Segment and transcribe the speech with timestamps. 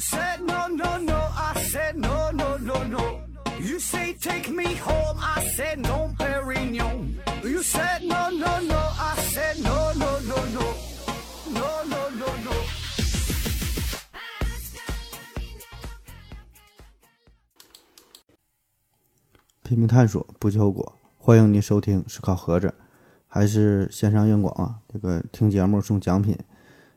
[0.00, 3.20] said no no no, I said no no no no.
[3.60, 7.16] You say take me home, I said no, Perignon.
[7.44, 10.74] You said no no no, I said no no no no,
[11.52, 12.52] no no no no.
[19.62, 20.96] 拼命探索，不计后果。
[21.18, 22.74] 欢迎您收听思考盒子，
[23.28, 24.80] 还是线上硬广啊？
[24.88, 26.36] 这个听节目送奖品，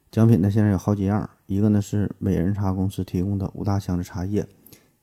[0.09, 4.47] 奖品呢现在有好几样，一个呢是美人茶公司提供的五大箱子茶叶，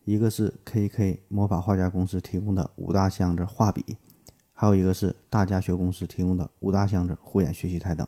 [0.05, 3.97] 一个是 KK 魔法画家公司提供的五大箱子画笔，
[4.53, 8.07] 还有一个是大家学公司提供的五大箱子护眼学习台灯，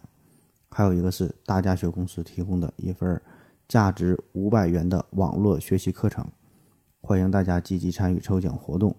[0.70, 3.20] 还有一个是大家学公司提供的一份
[3.68, 6.26] 价值五百元的网络学习课程。
[7.00, 8.96] 欢迎大家积极参与抽奖活动。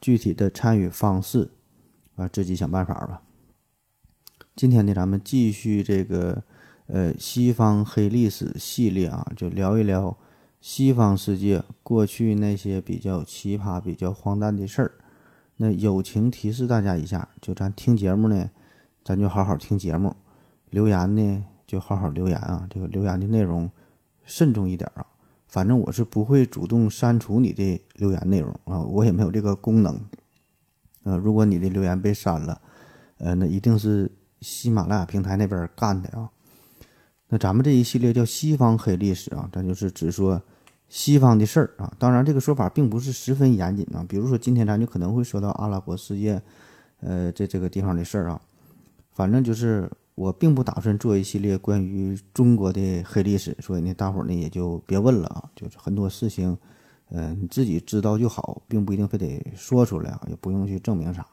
[0.00, 1.48] 具体的参与方式
[2.16, 3.22] 啊，自己想办法吧。
[4.56, 6.42] 今天呢，咱们继续这个
[6.92, 10.14] 呃西方黑历史系列啊，就聊一聊
[10.60, 14.92] 西方世界过去那些比较奇葩、比较荒诞的事儿。
[15.56, 18.50] 那友情提示大家一下，就咱听节目呢，
[19.02, 20.10] 咱就好好听节目；
[20.68, 22.66] 留言呢，就好好留言啊。
[22.68, 23.70] 这个留言的内容
[24.24, 25.06] 慎重一点啊。
[25.48, 29.98] 反正我是不会主动删除你的留言内容啊，我也没有这个功能。
[31.04, 32.60] 呃，如果你的留言被删了，
[33.16, 34.10] 呃，那一定是
[34.42, 36.28] 喜马拉雅平台那边干的啊。
[37.32, 40.42] 那咱们这一系列叫西方黑历史啊，咱就是只说
[40.90, 41.90] 西方的事儿啊。
[41.98, 44.04] 当然，这个说法并不是十分严谨啊。
[44.06, 46.42] 比如说今天咱就可能会说到阿拉伯世界，
[47.00, 48.38] 呃，这这个地方的事儿啊。
[49.12, 49.90] 反正就是。
[50.14, 55.42] 我并不打算做一系列关于中国的黑历史，所以呢，大伙儿呢也就别问了啊。
[55.56, 56.54] 就是很多事情，
[57.08, 61.26] 呃，你自己知道就好，并不一定非得说出来啊，也不用去证明啥。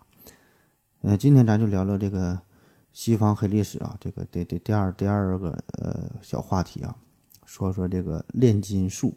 [1.01, 2.39] 呃，今天咱就聊聊这个
[2.91, 6.95] 西方黑历史啊，这个第第第二第二个呃小话题啊，
[7.45, 9.15] 说说这个炼金术。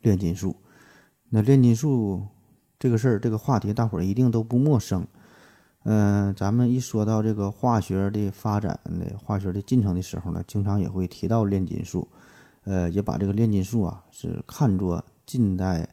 [0.00, 0.54] 炼金术，
[1.28, 2.24] 那炼金术
[2.78, 5.04] 这个事儿，这个话题，大伙儿一定都不陌生。
[5.82, 12.06] 嗯，咱们一说到这个化学的发展的化学的进程的时候呢，经常也会提到炼金术，
[12.62, 15.88] 呃，也把这个炼金术啊是看作近代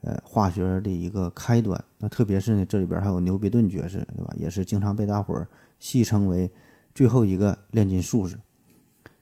[0.00, 1.84] 呃化学的一个开端。
[1.98, 4.32] 那特别是呢，这里边还有牛比顿爵士，对吧？
[4.38, 5.46] 也是经常被大伙儿
[5.80, 6.52] 戏称为
[6.94, 8.38] 最后一个炼金术士。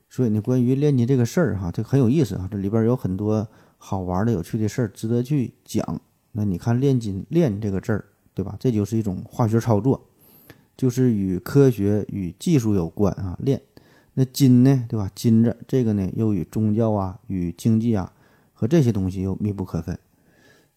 [0.07, 3.47] 所以呢，关于炼金这个事儿哈，这很有意思啊，这里边有很多
[3.77, 5.99] 好玩的、有趣的事儿值得去讲。
[6.33, 8.05] 那你看“炼金”“炼”这个字儿，
[8.35, 8.55] 对吧？
[8.59, 10.05] 这就是一种化学操作。
[10.77, 13.61] 就是与科学与技术有关啊，炼
[14.13, 15.11] 那金呢，对吧？
[15.13, 18.13] 金子这个呢，又与宗教啊、与经济啊
[18.53, 19.99] 和这些东西又密不可分。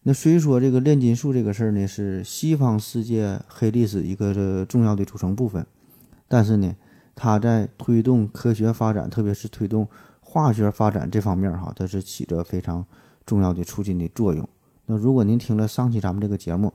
[0.04, 5.64] 那虽说这个炼金术这个事儿呢，是西方世界黑历史一个重要的组成部分，
[6.26, 6.74] 但是呢，
[7.14, 9.86] 它在推动科学发展，特别是推动
[10.20, 12.84] 化学发展这方面哈，它是起着非常
[13.24, 14.48] 重要的促进的作用。
[14.86, 16.72] 那如果您听了上期咱们这个节目，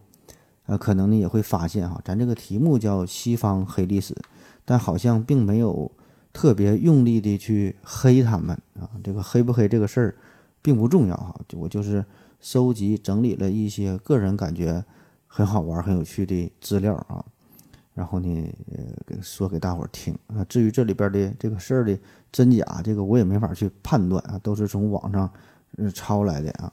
[0.68, 4.16] 呃，可能呢也会发现哈，咱这个题目叫西方黑历史，
[4.64, 5.92] 但好像并没有
[6.32, 8.90] 特别用力的去黑他们啊。
[9.04, 10.16] 这个黑不黑这个事儿
[10.62, 12.06] 并不重要哈，我就是
[12.48, 14.82] 收集整理了一些个人感觉
[15.28, 17.22] 很好玩、很有趣的资料啊，
[17.94, 20.46] 然后呢，呃，说给大伙儿听啊。
[20.46, 22.00] 至于这里边的这个事儿的
[22.32, 25.30] 真假，这个我也没法去判断啊，都是从网上
[25.94, 26.72] 抄来的啊。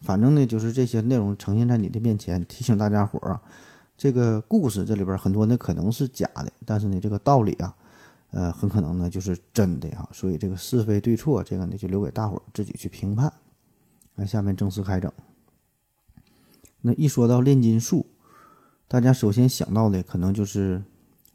[0.00, 3.42] 反正呢，就是这些内容呈现在你的面前，提醒大家伙儿啊，
[3.98, 7.76] 这个故事这里边很多呢可能是假的，但是呢，这个道理啊，
[8.30, 10.08] 呃，很可能呢就是真的啊。
[10.14, 13.30] 所以这个是非对错，这个呢就留给大伙儿自己去评判。
[14.14, 15.12] 那下面正式开整。
[16.80, 18.06] 那一说到炼金术，
[18.88, 20.82] 大家首先想到的可能就是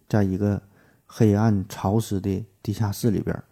[0.07, 0.61] 在一个
[1.05, 3.43] 黑暗潮湿的地下室里边，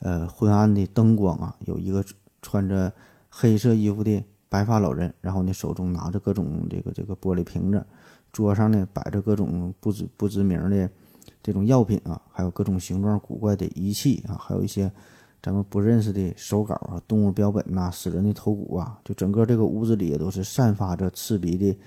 [0.00, 2.04] 呃，昏暗的灯光啊，有一个
[2.42, 2.92] 穿着
[3.28, 4.24] 黑色衣服的。
[4.50, 7.84] 白发老人，然后呢，手中拿着各种这个这个玻璃瓶子，
[8.32, 10.90] 桌上呢摆着各种不知不知名的
[11.42, 14.90] 这种药品啊，还有各种形状古怪的仪器啊，还有一些
[15.42, 21.78] 咱们不认识的手稿啊、动物标本呐、死人的头骨啊，就整个这个屋子里也都是散发着刺鼻的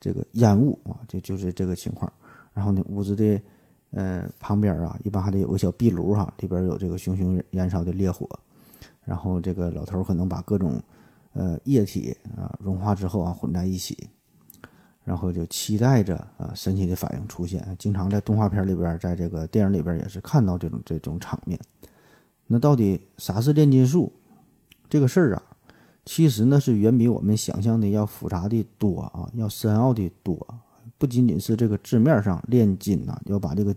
[0.00, 2.12] 这个烟雾啊，就就是这个情况。
[2.52, 3.40] 然后呢，屋子的
[3.90, 8.28] 呃旁边啊，一般还得有个小壁炉哈，里边有这个熊熊燃烧的烈火，
[9.04, 10.82] 然后这个老头可能把各种。
[11.36, 14.08] 呃，液体啊融化之后啊混在一起，
[15.02, 17.76] 然后就期待着啊神奇的反应出现。
[17.76, 21.58] 经常在动画片里边，在这个电影里边也是看到这种这种场面。
[22.46, 24.12] 那到底啥是炼金术
[24.88, 25.42] 这个事儿啊？
[26.04, 30.46] 其实呢是远比我们想象的要复杂的多啊，要深奥的多。
[30.98, 33.74] 不仅仅是这个字面上炼金呐，要把这个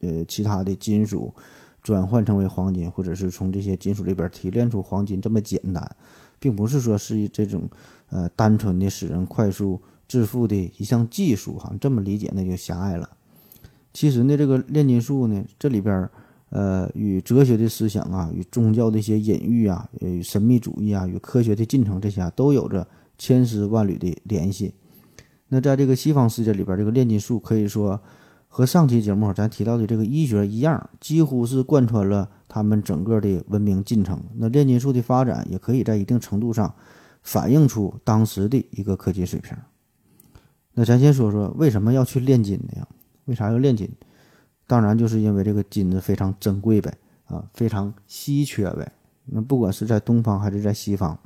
[0.00, 1.34] 呃其他的金属
[1.82, 5.96] 转换成为黄金，或者是从这些金属里边提炼出黄金这么简单。
[6.38, 7.66] 并不是说是这种
[8.10, 13.08] 呃单纯的使人快速致富的一项技术哈，这么理解那就狭隘了。
[13.94, 16.06] 其实呢，这个炼金术呢，这里边
[16.54, 22.86] 呃与哲学的思想啊，与宗教的一些隐喻啊，与神秘主义啊，与科学的进程这些都有着
[23.18, 24.74] 千丝万缕的联系。
[25.48, 28.00] 那在这个西方世界里边，这个炼金术可以说
[28.46, 34.22] 和上期节目咱提到的这个医学一样，几乎是贯穿了他们整个的文明进程。
[34.36, 36.72] 那炼金术的发展也可以在一定程度上
[37.22, 39.56] 反映出当时的一个科技水平。
[40.74, 42.86] 那咱先说说为什么要去炼金呢？
[43.24, 43.90] 为啥要炼金？
[44.66, 46.96] 当然就是因为这个金子非常珍贵呗，
[47.26, 48.92] 啊，非常稀缺呗。
[49.26, 51.18] 那不管是在东方还是在西方，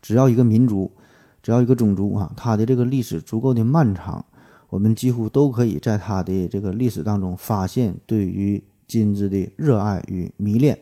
[0.00, 0.92] 只要一个民族。
[1.40, 4.22] 只要一个种族啊，它的这个历史足够的漫长，
[4.68, 10.78] 我们几乎都可以在它的这个历史当中发现对于金子的热爱与迷恋。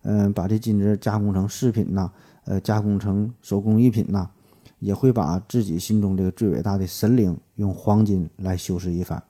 [0.00, 2.10] 嗯，把这金子加工成饰品呐，
[2.46, 4.28] 呃，加工成手工艺品呐，
[4.80, 9.22] 也会把自己心中这个最伟大的神灵用黄金来修饰一番。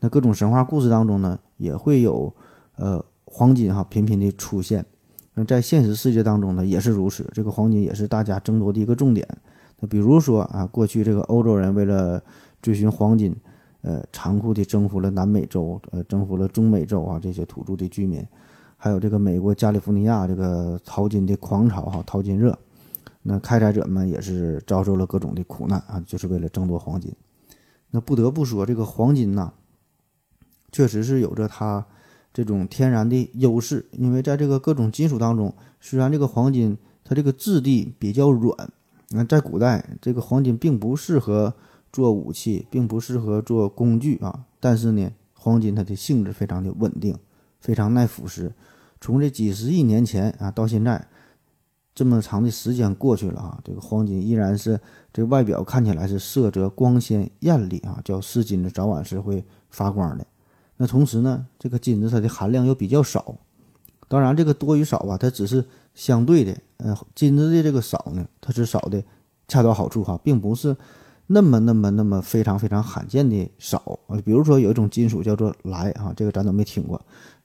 [0.00, 2.34] 那各种神话故事当中呢，也会有
[2.76, 4.84] 呃黄金哈频频的出现。
[5.34, 9.26] 那在现实世界当中呢，也是如此，这个黄金也是大家争夺的一个重点。
[9.78, 12.20] 那比如说啊，过去这个欧洲人为了
[12.60, 13.36] 追寻黄金，
[13.82, 18.26] 呃，残酷地征服了南美洲，呃，征服了中美洲啊这些土著的居民，
[18.76, 22.58] 还有这个美国加利福尼亚这个淘金的狂潮哈，淘金热，
[23.22, 27.14] 那开采者们也是遭受了各种的苦难啊，就是为了争夺黄金。
[27.90, 29.52] 那不得不说，这个黄金呐，
[30.70, 31.86] 确实是有着它
[32.32, 38.70] 这种天然的优势，因为在这个各种金属当中，虽然这个黄金它这个质地比较软。
[39.10, 41.54] 那在古代，这个黄金并不适合
[41.90, 44.44] 做武器，并不适合做工具啊。
[44.60, 47.16] 但是呢，黄金它的性质非常的稳定，
[47.58, 48.50] 非常耐腐蚀。
[49.00, 51.08] 从这几十亿年前啊到现在，
[51.94, 54.78] 这么长的时间过去了啊，这个黄金依然是
[55.10, 60.26] 这外表看起来是色泽光鲜艳丽啊，叫是金子，早晚是会发光的。
[60.78, 63.34] 那同时呢，这个金子它的含量又比较少。
[64.08, 65.62] 当然，这个多与少吧，它只是
[65.94, 66.56] 相对的。
[66.78, 69.02] 呃，金子的这个少呢，它是少的
[69.48, 70.74] 恰到好处哈，并不是
[71.26, 74.16] 那么那么那么非常非常罕见的少啊。
[74.24, 76.98] 比如说有一种金属叫做来啊，这个咱都没听过。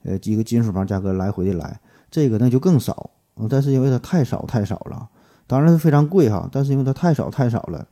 [0.04, 1.78] 呃，几个金属旁加个来回的来，
[2.10, 3.10] 这个那就更少。
[3.50, 5.08] 但是因为它太少太少了，
[5.46, 6.48] 当然是非常贵哈。
[6.52, 7.86] 但是因为它太少太少了，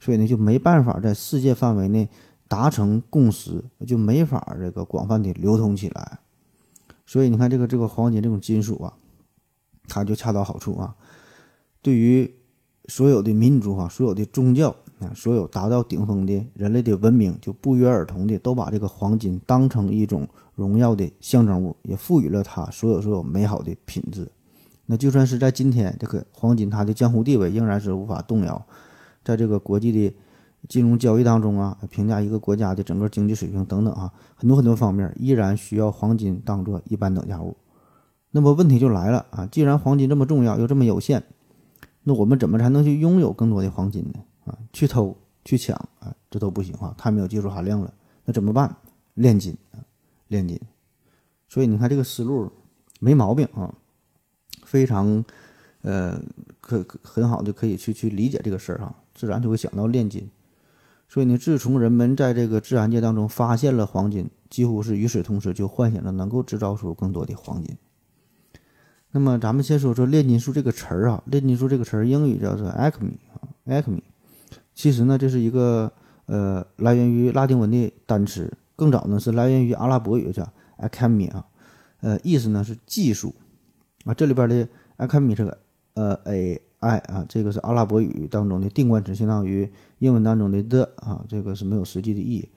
[0.00, 2.08] 所以呢就没办法在世界范围内
[2.48, 6.18] 达成共识，就没法这个广泛的流通起来。
[7.04, 8.94] 所以你看，这个这个黄金这种金属啊，
[9.86, 10.96] 它就恰到好处啊。
[11.82, 12.34] 对于
[12.86, 24.26] 所有的民族啊，所有的宗教啊，所有达到顶峰的人类的文明，就不约而同的都把这个黄金当成一种荣耀的象征物，也赋予了它所有所有美好的品质。
[24.86, 28.66] 那就算是在今天，这个黄金它的江湖地位仍然是无法动摇，
[29.22, 30.14] 在这个国际的。
[30.66, 37.56] 金融交易当中啊，评价一个国家的整个经济水平等等啊，很多很多方面依然需要黄金当做一般等价物。
[38.30, 41.22] 那么问题就来了啊，既然黄金这么重要又这么有限，
[42.02, 44.20] 那我们怎么才能去拥有更多的黄金呢？
[44.44, 47.92] 啊，去偷去抢啊，这都不行啊，太没有技术含量了。
[48.24, 48.76] 那怎么办？
[49.14, 49.80] 炼金啊，
[50.26, 50.60] 炼金。
[51.48, 52.50] 所以你看这个思路
[53.00, 53.72] 没毛病啊，
[54.64, 55.24] 非常
[55.82, 56.20] 呃
[56.60, 60.28] 可很好的可以去去理解这个事儿哈，自然就会想到炼金。
[61.08, 67.76] 所以呢，自从人们在这个自然界当中发现了黄金，几乎是与此同时就幻想着能够制造出更多的黄金。
[69.12, 74.02] 那么，咱们先说说炼金术这个词儿啊，炼金术这个词儿英语叫做 alchemy 啊，alchemy。
[74.74, 75.90] 其实呢，这是一个
[76.26, 80.46] 呃来源于拉丁文的单词，更早呢是来源于阿拉伯语叫
[80.78, 81.46] alchemy 啊，
[82.02, 83.34] 呃，意思呢是技术
[84.04, 84.12] 啊。
[84.12, 85.58] 这里边的 alchemy 这个
[85.94, 86.60] 呃 a。
[86.80, 89.68] I 啊，这个是阿拉伯语当中的定冠词，相当于
[89.98, 92.48] 英文当中的 the 啊，这个是没有实际的意义。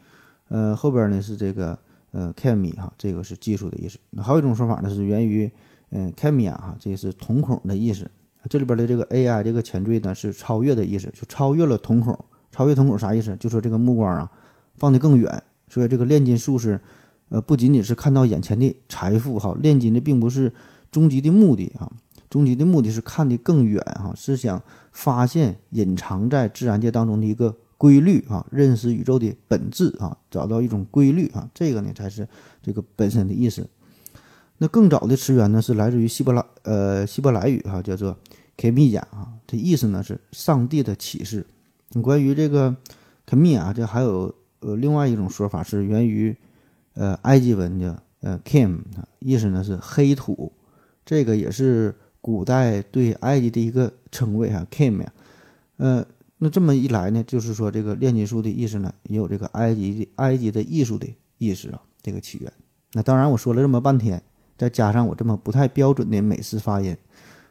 [0.49, 1.77] 呃，后边呢是这个
[2.11, 3.97] 呃 chemy 哈，这个是技术的意思。
[4.09, 5.49] 那还有一种说法呢，是源于
[5.89, 8.09] 嗯 chemia 哈，这是瞳孔的意思。
[8.49, 12.17] 这里边的这个 ai 这个前缀呢是超越的意思，就超越了瞳孔。
[12.51, 13.35] 超越瞳孔啥意思？
[13.37, 14.31] 就说这个目光啊
[14.75, 15.43] 放得更远。
[15.69, 16.79] 所以这个炼金术士
[17.29, 20.51] 呃不仅仅是看到眼前的财富哈，炼金的并不是
[20.91, 21.89] 终极的目的啊。
[22.31, 32.25] 终极的目的是看得更远哈，是想发现隐藏在自然界当中的一个规律啊，认识宇宙的本质啊，找到一种规律啊，这个呢才是
[32.63, 33.67] 这个本身的意思。
[34.59, 38.17] 那更早的词源呢是来自于希伯来呃希伯来语哈，叫做
[38.55, 41.45] k 米亚啊，这意思呢是上帝的启示。
[42.01, 42.73] 关于这个
[43.25, 46.33] k 米亚，这还有呃另外一种说法是源于
[46.93, 48.79] 呃埃及文的呃 Kim，
[49.19, 50.53] 意思呢是黑土，
[51.03, 51.93] 这个也是。
[52.21, 55.13] 古代对埃及的一个称谓哈，Kim 呀，
[55.77, 56.05] 呃，
[56.37, 62.53] 那这么一来呢，就是说这个炼金术的意思呢，也有这个埃及的埃及的艺术的意思啊，这个起源。
[62.93, 64.21] 那当然我说了这么半天，
[64.57, 66.95] 再加上我这么不太标准的美式发音，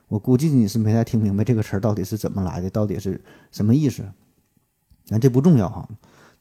[0.08, 4.04] 我估计你是没太听明白这个词儿到底是怎么来的，到底是什么意思。
[5.08, 5.88] 那这不重要哈，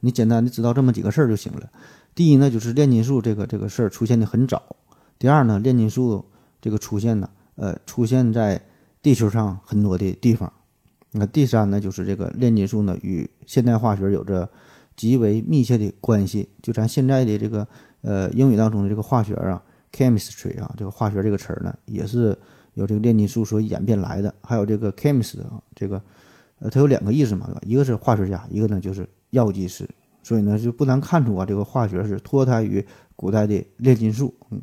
[0.02, 1.72] 你简单的知道这么几个事儿就行了。
[2.14, 4.58] 第一呢，就是炼金术这个这个事儿出现的很早；
[5.18, 6.26] 第二呢，炼金术
[6.62, 7.30] 这个出现呢，
[7.60, 8.62] 呃，出现在
[9.02, 10.52] 地球上很多的地方。
[11.12, 14.50] 那第三呢，就是这个炼金术呢与现代化学有着
[14.96, 16.48] 极为密切的关系。
[16.62, 17.68] 就咱现在的这个
[18.02, 19.62] 呃英语当中的这个化学啊
[19.92, 22.38] ，chemistry 啊，这个化学这个词儿呢，也是
[22.76, 24.34] 由这个炼金术所演变来的。
[24.42, 26.02] 还有这个 chemist 啊，这个
[26.60, 29.90] 呃，它有两个意思嘛，一个是化学家，一个呢就是药剂师。
[30.22, 32.86] 所以呢，就不难看出啊，这个化学是脱胎于
[33.16, 34.34] 古代的炼金术。
[34.52, 34.62] 嗯，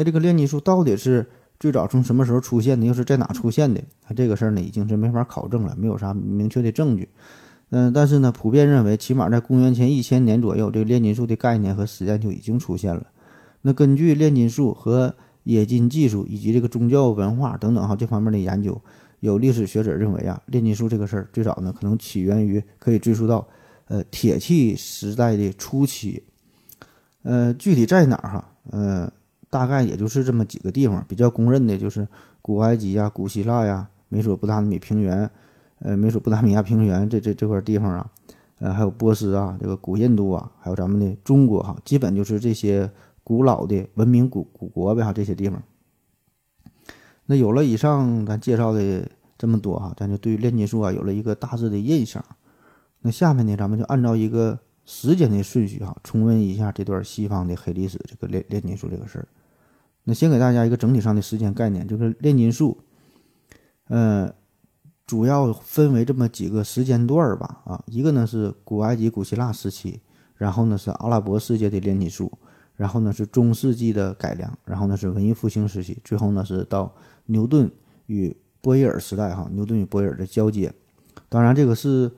[0.00, 1.28] 那这个炼金术到底是
[1.58, 3.82] 最早从什么时候出现的，又是在哪出现的？
[4.00, 7.06] 它，这个事儿呢，已经是没法考证了，没有啥明确的证据。
[7.68, 13.06] 嗯，但是呢，普遍认为，起码在公元前一千年左右，这个炼金术的概念和实践就已经出现了。
[13.60, 18.80] 那根据炼金术和冶金技术以及这个宗教文化等等哈这方面的研究，
[19.20, 23.46] 有历史学者认为啊，炼金术这个事儿最早呢，可能起源于可以追溯到。
[23.88, 26.22] 呃，铁器时代的初期，
[27.22, 28.48] 呃，具体在哪儿哈？
[28.70, 29.12] 呃，
[29.50, 32.06] 大概也就是这么几个地方，比较公认的就是
[32.40, 35.28] 古埃及呀、古希腊呀、美索不达米平原，
[35.80, 38.10] 呃，美索不达米亚平原这这这块地方啊，
[38.60, 42.88] 呃，还有波斯啊，这个古印度啊，还有咱们的中国哈，基本就是这些
[43.24, 45.62] 古老的文明古古国呗哈，这些地方。
[47.26, 52.24] 那有了以上咱介绍的这么多哈，咱就对炼金术啊有了一个大致的印象。
[53.00, 59.26] 那下面呢，咱们就按照一个时间的顺序哈，重温一下这段西方的黑历史，这个炼炼金术这个事儿。
[60.10, 62.76] 那先给大家一个整体上的时间概念，就是炼金术，
[63.86, 64.34] 呃，
[65.06, 67.62] 主要分为这么几个时间段儿吧。
[67.64, 70.00] 啊，一个呢是古埃及、古希腊时期，
[70.34, 72.32] 然后呢是阿拉伯世界的炼金术，
[72.74, 76.92] 然后呢是中世纪的改良，然后呢是文艺复兴时期，最后呢是到
[77.26, 77.70] 牛顿
[78.06, 80.74] 与波伊尔时代哈，牛顿与波伊尔的交接。
[81.28, 82.10] 当然，这个是。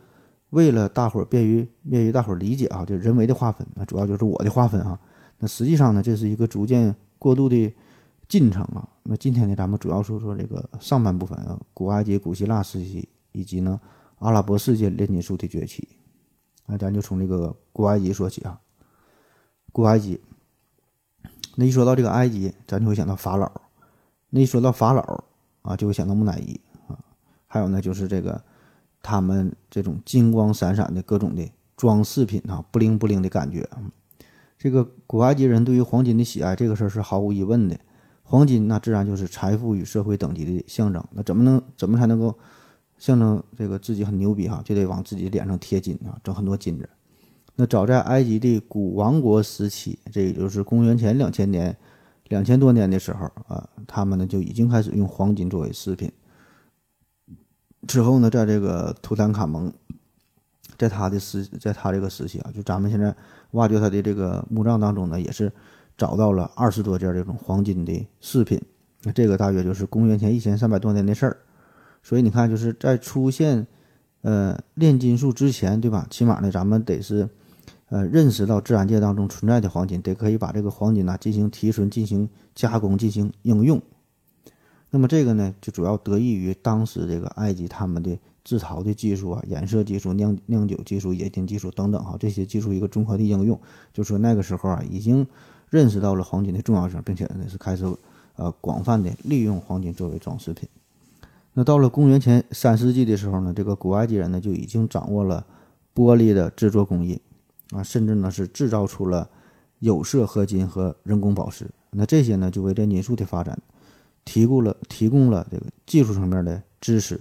[0.52, 5.00] 为了大伙儿便于便于大伙儿理解啊，就人为的划分，那主要就是我的划分啊。
[5.38, 7.72] 那实际上呢，这是一个逐渐过渡的
[8.26, 8.88] 进程啊。
[9.04, 13.80] 那今天呢，咱们主要说说这个上半部分啊，古埃及、古希腊时期，以及呢
[14.18, 15.88] 阿拉伯世界炼金术的崛起。
[16.66, 18.60] 那咱就从这个古埃及说起啊。
[19.70, 20.20] 古埃及，
[21.54, 23.46] 那一说到这个埃及，咱就会想到法老；
[24.30, 25.24] 那一说到法老
[25.62, 26.98] 啊，就会想到木乃伊啊。
[27.46, 28.42] 还有呢，就是这个。
[29.04, 31.42] 他们这种金光闪闪的各种的
[31.76, 33.68] 装饰品啊，不灵不灵的感觉
[34.62, 37.76] 这个古埃及人对于黄金的喜爱，这个事儿是毫无疑问的。
[38.22, 41.04] 黄金那自然就是财富与社会等级的象征。
[41.10, 42.32] 那怎么能怎么才能够
[42.96, 44.62] 象征这个自己很牛逼哈？
[44.64, 46.88] 就得往自己脸上贴金啊，整很多金子。
[47.56, 51.76] 那早在埃及的古王国时期，这也就是公元前两千年、
[52.28, 56.08] 两千多年的时候啊，他们呢就已经开始用黄金作为饰品。
[57.88, 59.72] 之后呢，在这个图坦卡蒙，
[60.78, 63.12] 在他的时，在他这个时期啊，就咱们现在
[63.52, 65.50] 挖掘他的这个墓葬当中呢，也是
[65.96, 68.60] 找到了二十多件这种黄金的饰品。
[69.02, 71.36] 那这个大约就是公元前一千三百多年的事儿。
[72.02, 73.66] 所以你看，就是在出现
[74.22, 76.06] 呃炼金术之前，对吧？
[76.10, 77.28] 起码呢，咱们得是
[77.88, 83.80] 呃认识到自然界当中存在的黄金，得可以把这个黄金呢进行提纯、进行加工、进行应用。
[84.90, 93.60] 那么这个呢，就主要得益于当时这个埃及他们的制陶的技术啊、染色技术、酿酿酒技术、冶金技术等等哈，这些技术一个综合的应用。
[93.92, 95.26] 就说那个时候啊，已经
[95.70, 97.84] 认识到了黄金的重要性，并且呢是开始
[98.36, 100.68] 呃广泛的利用黄金作为装饰品。
[101.52, 105.46] 那到了公元前三世纪的时候呢，这个古埃及人呢就已经掌握了
[105.94, 107.20] 玻璃的制作工艺
[107.70, 109.28] 啊，甚至呢是制造出了
[109.78, 111.70] 有色合金和人工宝石。
[111.90, 113.58] 那这些呢就为炼金术的发展。
[114.24, 117.20] 提供了提供了这个技术层面的知识，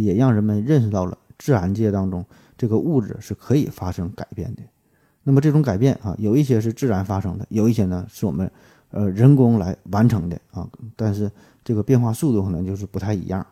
[0.00, 2.24] 也让人们认识到了自然界当中
[2.58, 4.62] 这个物质是可以发生改变的。
[5.22, 8.50] 那么这种改变啊，有一些是自然发生的，有一些呢是我们
[8.90, 10.68] 呃人工来完成的啊。
[10.96, 11.30] 但是
[11.64, 13.46] 这个变化速度可能就是不太一样。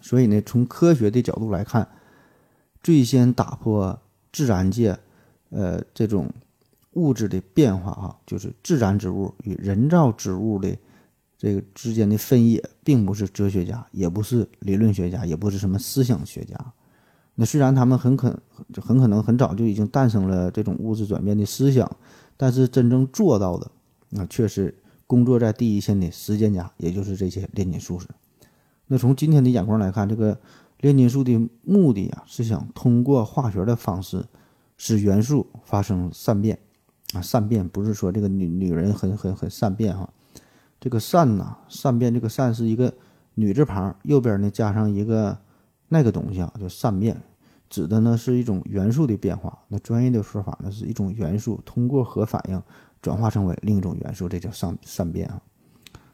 [0.00, 1.86] 所以呢，从科学的角度来看，
[2.82, 3.98] 最先打破
[4.32, 4.96] 自然界
[5.50, 6.30] 呃这种
[6.92, 10.76] 物质的变化啊，就是自然之物与人造之物的。
[11.44, 16.56] 这个之间的分野，并不是哲学家，也不是理论学家，也不是什么思想学家。
[17.34, 18.40] 那虽然他们很可
[18.80, 21.98] 很可能很早就已经诞生了这种物质转变的思想，
[22.38, 23.70] 但是真正做到的，
[24.08, 24.74] 那却是
[25.06, 28.08] 工作在第一线的实践家，也就是这些炼金术士。
[28.86, 30.40] 那从今天的眼光来看，这个
[30.80, 34.24] 炼金术的目的啊，是想通过化学的方式
[34.78, 36.58] 使元素发生善变
[37.12, 37.20] 啊。
[37.20, 40.08] 善变不是说这个女女人很很很善变哈，
[40.84, 42.92] 这个善呐，善变这个善是一个
[43.36, 45.34] 女字旁，右边呢加上一个
[45.88, 47.18] 那个东西啊，叫善变，
[47.70, 49.58] 指的呢是一种元素的变化。
[49.68, 52.62] 那专业的说法呢是一种元素通过核反应
[53.00, 55.40] 转化成为另一种元素，这叫善善变啊。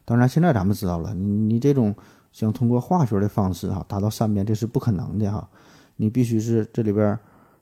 [0.05, 1.93] 当然，现在咱们知道了，你你这种。
[2.33, 5.51] 想通过化学的方式哈达到善变，这是不可能的哈。
[5.97, 7.19] 你必须是这里边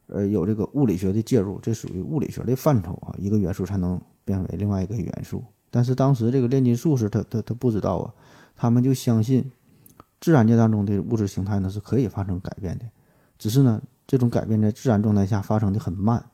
[0.08, 3.16] 呃有这个物理学的介入，这属于物理学的范畴啊。
[3.16, 5.42] 一个元素才能变为另外一个元素。
[5.70, 8.14] 但是当时这个炼金术士他他他不知道啊，
[8.56, 9.50] 他们就相信
[10.20, 12.84] 自然界当中的物质形态呢是可以发生改变的，
[13.38, 16.24] 只是呢这种改变在自然状态下发生的很慢，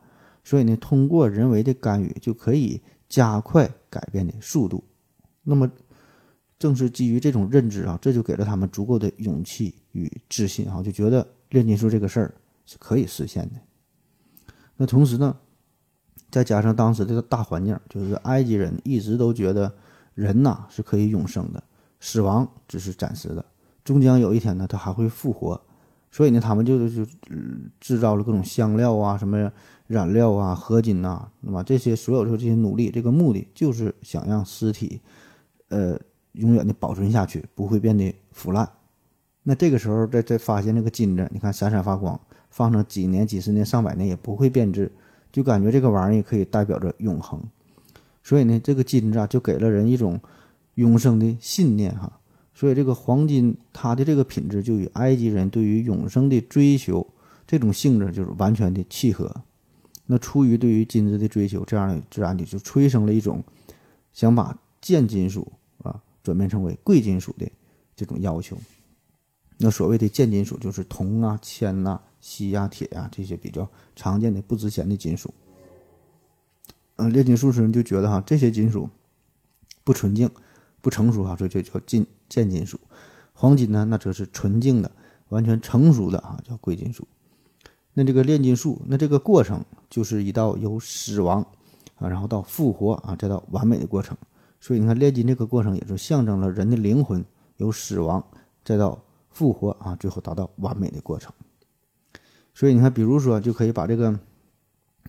[0.43, 4.85] 所以呢通过人为的干预就可以加快改变的速度。
[5.43, 5.71] 那么。
[6.57, 13.61] 正是基于这种认知啊，这就给了他们足够的勇气与自信啊，就觉得炼金术这个事儿是可以实现的。
[14.77, 15.37] 那同时呢，
[16.35, 19.73] 再加上当时这个大环境，就是埃及人一直都觉得
[20.15, 21.63] 人呐是可以永生的，
[22.01, 23.45] 死亡只是暂时的，
[23.85, 25.61] 终将有一天呢他还会复活。
[26.11, 27.07] 所以呢，他们就就
[27.79, 29.53] 制造了各种香料啊、什么
[29.87, 35.01] 染料啊、合金呐，那么这些所有的这些努力，这个目的就是想让尸体，
[35.69, 35.97] 呃。
[36.35, 38.69] 永远的保存下去，不会变得腐烂。
[39.45, 44.91] 那这个时候再再发现那个金子，你看闪闪发光，放上几年、几十年、上百年也不会变质，
[45.35, 47.43] 就感觉这个玩意儿可以代表着永恒。
[48.23, 50.21] 所以呢，这个金子啊，就给了人一种
[50.77, 52.21] 永生的信念哈。
[52.55, 57.05] 所以这个黄金，它的这个品质就与埃及人对于永生的追求
[57.47, 59.43] 这种性质就是完全的契合。
[60.07, 63.43] 那出于对于金子的追求，这样自然的就催生了一种
[64.13, 66.01] 想把贱金属啊。
[66.23, 67.47] 转变成为贵金属的
[67.95, 68.57] 这种要求，
[69.59, 75.33] 那所谓的贱金属就是铜啊、铅呐、锡呀、铁呀这些比较常见的不值钱的金属。
[76.97, 78.89] 嗯，炼金术士就觉得哈这些金属
[79.83, 80.31] 不纯净、
[80.81, 82.79] 不成熟啊，所以就叫金贱金属。
[83.33, 84.91] 黄金呢，那则是纯净的、
[85.29, 87.07] 完全成熟的啊，叫贵金属。
[87.95, 91.47] 那这个炼金术，那这个过程就是一道由死亡
[91.97, 94.17] 啊，然后到复活啊，再到完美的过程。
[94.61, 97.25] 所以你看，炼金这个过程也就象征了人的灵魂
[97.57, 98.25] 由死亡
[98.65, 99.04] 再到
[99.35, 101.31] 复活啊，最后达到完美的过程。
[102.55, 104.19] 所以你看，比如说，就可以把这个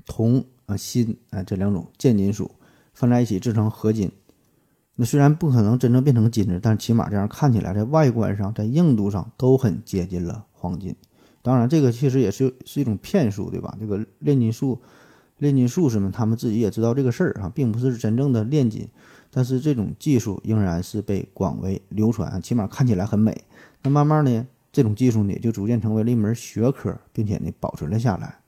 [0.05, 2.51] 铜啊、锌啊这两种贱金属
[2.93, 4.11] 放在一起制成合金。
[4.95, 10.95] 那虽然不可能真正变成金子，但是起码这样看起来，在外观上、在硬度上都很接近了黄金。
[11.43, 13.77] 当然，这个其实也是是一种骗术，对吧？
[13.79, 14.81] 这个炼金术、
[15.37, 18.89] 炼金术士们他们自己也知道这个事儿啊，并不是真正的炼金。
[19.29, 23.43] 但是这种技术仍然是被广为流传，起码看起来很美。
[23.85, 28.39] 那慢慢呢，这种技术呢就逐渐成为了一门学科，并且呢保存了下来。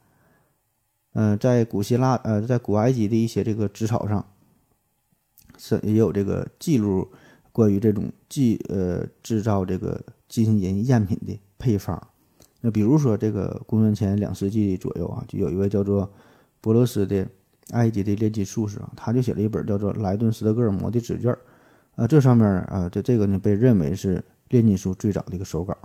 [1.13, 4.25] 嗯，在古希腊，呃，在古埃及的一些这个纸草上，
[5.57, 7.07] 是也有这个记录
[7.51, 12.01] 关于这种技呃制造这个金银赝品的配方。
[12.61, 16.11] 那比如说这个公元前两世纪左右啊，就有一位叫做
[16.59, 17.27] 波罗斯的。
[17.73, 21.33] 埃及的炼金术士啊，他就写了一本叫做《莱顿斯德哥尔摩的纸卷》，
[21.97, 25.75] 啊，这上面啊，这这个呢被认为是炼金术最早的一个手稿。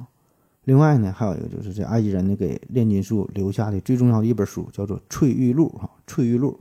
[0.65, 6.61] 另外呢，还有一个就是这埃及人呢给炼金术留下的最重要的一本书，叫做《翠玉录》哈，《翠玉录》。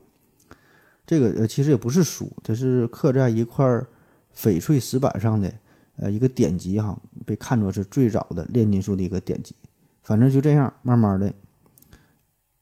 [1.05, 3.65] 这个呃其实也不是书，它是刻在一块
[4.35, 5.53] 翡翠石板上的
[5.97, 9.53] 呃一个典籍哈，被看作是最早的炼金术的一个典籍。
[10.01, 11.31] 反正就这样，慢慢的。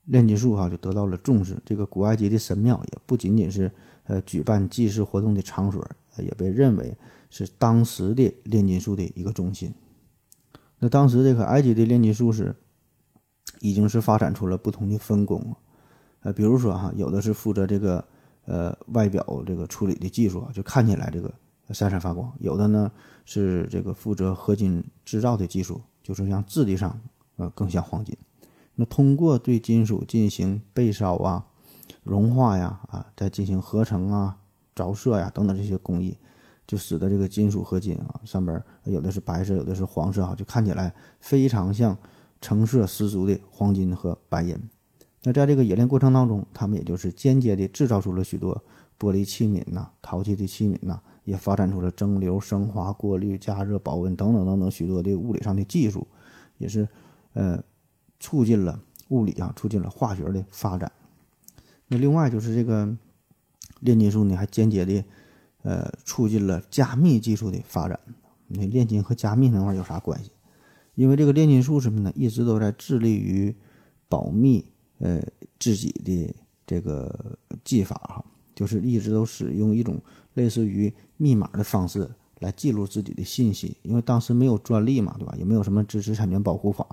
[0.05, 3.71] 炼金术哈就得到了重视，这个古埃及的神庙也不仅仅是
[4.05, 6.97] 呃举办祭祀活动的场所，也被认为
[7.29, 9.73] 是当时的炼金术的一个中心。
[10.79, 12.55] 那当时这个埃及的炼金术士
[13.59, 15.55] 已经是发展出了不同的分工，
[16.21, 18.05] 呃，比如说哈，有的是负责这个
[18.45, 21.33] 呃外表这个处理的技术啊，就看起来这个
[21.71, 22.91] 闪闪发光；有的呢
[23.25, 26.99] 是这个负责合金制造的技术，就是像质地上
[27.35, 28.17] 呃更像黄金。
[28.75, 31.45] 那通过对金属进行焙烧啊、
[32.03, 34.37] 融化呀、啊再进行合成啊、
[34.73, 36.17] 着色呀等等这些工艺，
[36.69, 41.97] 就使得这个金属合金啊上边有的是白色，有的是黄色啊，就看起来非常像
[42.39, 44.55] 成色十足的黄金和白银。
[45.23, 48.63] 那在这个冶炼过程当中，他们也就是间接的制造出了许多
[48.99, 56.07] 玻璃器皿呐、陶器的器皿呐，也发展出了蒸馏、升华、过滤、加热、保温等等等等许多的物理上的技术，
[56.59, 56.87] 也是
[57.33, 57.61] 呃。
[58.21, 58.77] 促进了
[59.07, 60.91] 物理啊，促进了化学的发展。
[61.87, 62.93] 那另外就是这个
[63.79, 65.01] 炼金术呢，还间接的
[65.63, 67.99] 呃，促进了加密技术的发展。
[68.47, 70.31] 那炼金和加密那块有啥关系？
[70.95, 73.55] 因为这个炼金术什么呢，一直都在致力于
[74.07, 74.65] 保密，
[74.97, 75.21] 呃，
[75.59, 80.01] 自己的这个技法哈，就是一直都使用一种
[80.33, 83.77] 类似于密码的方式来记录自己的信息。
[83.83, 85.35] 因为当时没有专利嘛，对吧？
[85.37, 86.85] 也没有什么知识产权保护法，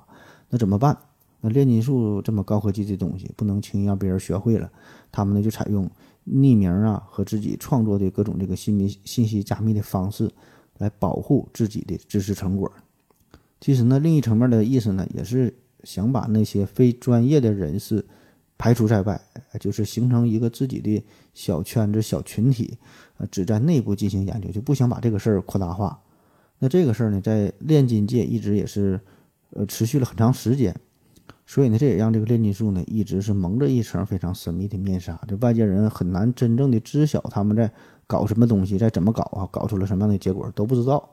[0.51, 0.97] 那怎么办？
[1.41, 4.71] 那炼金术这么高科技的东西，不能轻易让别人学会了。
[5.11, 5.91] 他们呢就采用
[6.27, 10.31] 匿名啊和自己创作的各种这个信密信息加密的方式，
[10.79, 12.71] 来保护自己的知识成果。
[13.61, 18.05] 其实呢，另一层面的意思呢，也是想把那些非专业的人士
[18.59, 19.21] 排除在外，
[19.61, 22.77] 就是形成一个自己的小圈子、小群体，
[23.19, 25.99] 呃，只在内部进行研究，就不想把这个事儿扩大化。
[26.59, 29.01] 那这个事儿呢，在炼金界一直也是，
[29.51, 30.75] 呃，持续了很长时间。
[31.49, 37.71] 所以呢，这也让这个炼金术呢一直是蒙着一层非常神秘的面纱，这外界人很难真正的知晓他们在
[38.09, 41.09] 搞什么东西，在怎么搞啊，搞出了什么样的结果都不知道。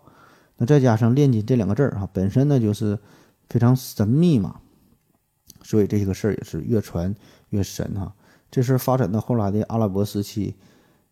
[0.58, 2.98] 那再加上炼金这两个字儿哈，本身呢就是
[3.48, 4.56] 非常神秘嘛，
[5.62, 7.14] 所以这个事儿也是越传
[7.50, 8.12] 越神哈。
[8.50, 10.56] 这事儿发展到后来的阿拉伯时期，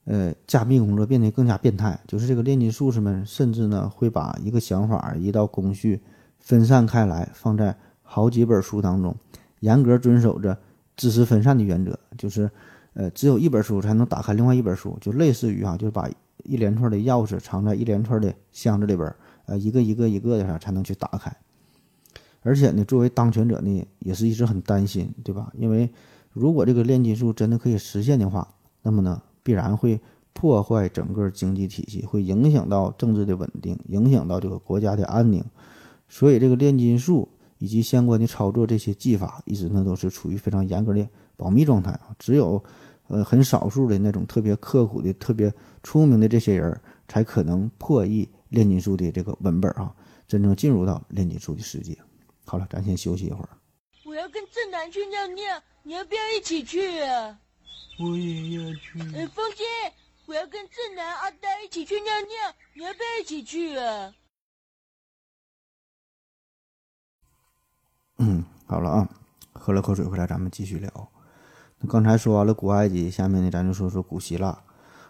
[0.06, 6.02] 呃，加密工作变得更加变态，就是这个炼金术士们甚至呢会把一个想法、一道工序
[6.40, 7.78] 分散开来，放在。
[8.13, 9.15] 好几本书当中，
[9.62, 10.58] 严格遵守着
[10.97, 12.52] 知识分散的原则，就是，
[12.93, 16.10] 呃，只有一本书才能打开另外一本书，就类似于哈，就是把
[16.43, 21.34] 一连串的钥匙藏在一连串的箱子里边，呃，一个一个一个的啥才能去打开。
[22.41, 25.50] 而且呢，作为当权者呢，也是一直很担心，对吧？
[25.54, 25.89] 因为
[26.34, 28.45] 如果这个炼金术真的可以实现的话，
[28.82, 30.02] 那么呢，必然会
[30.34, 35.41] 破坏整个经济体系，会影响到政治的稳定，影响到这个国家的安宁。
[36.10, 37.30] 所以这个炼金术。
[37.62, 42.10] 以及相关的操作，这些技法一直呢都是处于非常严格的保密状态啊。
[42.17, 42.62] 只有，
[43.08, 49.93] 呃，很少数的那种特别刻苦的、特别出名的这些人，才可能破译炼金术的这个文本啊，
[50.28, 51.95] 真正进入到炼金术的世界。
[52.45, 53.50] 好了，咱先休息一会儿。
[54.06, 57.38] 我要跟正南去尿尿，你要不要一起去啊？
[58.00, 59.00] 我也要去。
[59.15, 59.63] 呃，风姐，
[60.26, 64.12] 我要跟正南、阿呆一起去尿尿，你要不要一起去啊？
[68.72, 69.10] 好了啊，
[69.52, 70.90] 喝了口水回来，咱们继续聊。
[71.82, 74.58] 那刚才说完了古埃及，下面呢，咱就说说古希腊。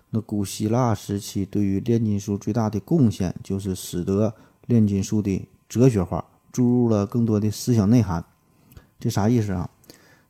[0.10, 4.34] 那古希腊时期对于炼金术最大的贡献，就是使得
[4.66, 8.26] 炼金术的哲学化，注入了更多的思想内涵。
[9.00, 9.70] 这啥意思啊？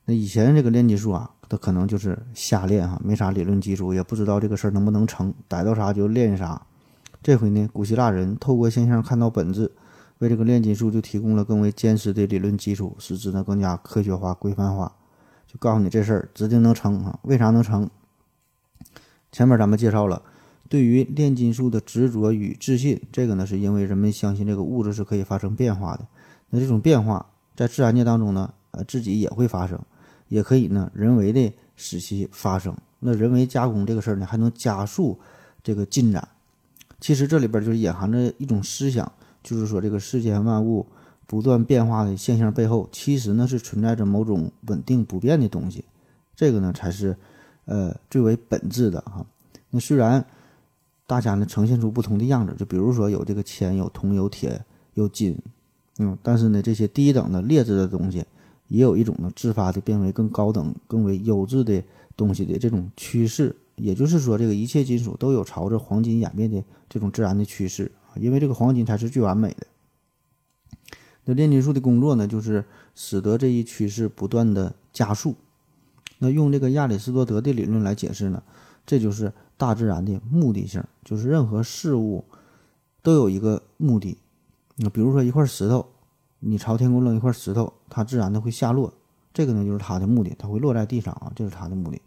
[0.04, 6.62] 那以前这个炼金术啊，它可能就是瞎练哈，没啥理论基础，也不知道这个事儿能不能成，逮到啥就练啥。
[7.24, 9.72] 这回呢，古希腊人透过现象看到本质。
[10.22, 14.96] 为这个炼金术就提供了更为坚实的理论基础，使之呢更加科学化、规范化。
[15.48, 17.20] 就告诉你这事儿指定能成啊？
[17.24, 17.90] 为啥能成？
[19.32, 20.22] 前面咱们介绍了，
[20.70, 26.06] 对于炼金术的执着与自信，这个呢是因为人们相信这个物质是可以发生变化的。
[26.52, 29.80] 那这种变化在自然界当中呢，呃，自己也会发生，
[30.28, 32.78] 也可以呢人为的使其发生。
[33.00, 35.20] 那人为加工这个事儿呢，还能加速
[35.64, 36.28] 这个进展。
[37.00, 39.12] 其实这里边就是隐含着一种思想。
[39.44, 40.86] 就是说，这个世间万物
[41.26, 45.86] 不断变化的现象背后，其实呢是存在着某种稳定不变的东西，
[46.36, 47.16] 这个呢才是，
[47.66, 49.26] 呃，最为本质的哈。
[49.70, 50.26] 那虽然
[51.08, 55.38] 大家呢呈现出不同的样子，就比如说有这个铅、有铜、有铁、有金，
[55.98, 58.26] 嗯，但是呢这些低等的劣质的东西，
[58.68, 61.84] 也有一种呢自发的变为更高等、更为优质的
[62.16, 63.56] 东西的这种趋势。
[63.78, 67.92] 也就是说，这个一切金属都有朝着黄金演变的这种自然的趋势。
[68.16, 69.68] 因为这个黄金才是最完美的。
[71.24, 75.36] 那炼金术的工作呢，就是使得这一趋势不断的加速。
[76.18, 78.42] 那用这个亚里士多德的理论来解释呢，
[78.88, 82.26] 这就是大自然的目的性，就是任何事物
[83.04, 84.18] 都有一个目的。
[84.78, 85.86] 那比如说一块石头，
[86.40, 88.92] 你朝天空扔一块石头，它自然的会下落，
[89.32, 92.02] 这个呢就是它的目的，它会落在地上啊，这是它的目的。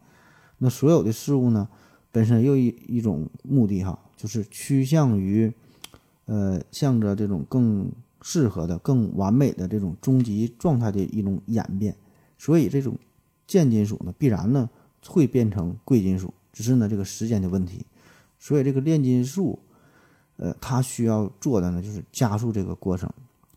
[0.58, 1.68] 那所有的事物呢，
[2.10, 5.52] 本身又一一种目的哈，就是趋向于。
[6.26, 7.90] 呃，向着这种更
[8.22, 11.94] 适合的、更完美的这种终极状态的一种演变，
[12.38, 12.96] 所以这种
[13.46, 14.68] 贱金属呢，必然呢
[15.06, 17.84] 会变成贵金属，只是呢这个时间的问题。
[18.38, 19.58] 所以这个炼金术，
[20.36, 23.10] 呃，它需要做的呢就是加速这个过程。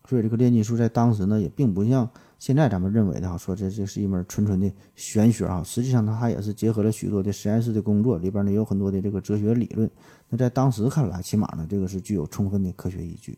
[0.09, 2.09] 所以这个炼金术在当时呢也并不像。
[2.39, 9.89] 现在咱们认为的哈，说这这是一门纯纯的玄学啊，实际上它也是结合了许多的实验室的工作，里边呢有很多的这个哲学理论。
[10.29, 13.37] 那在当时看来，起码呢这个是具有充分的科学依据。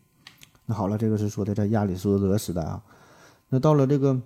[0.66, 2.82] 那好了，这个是说的在亚里士多德时代啊，
[3.50, 4.22] 那到了这个，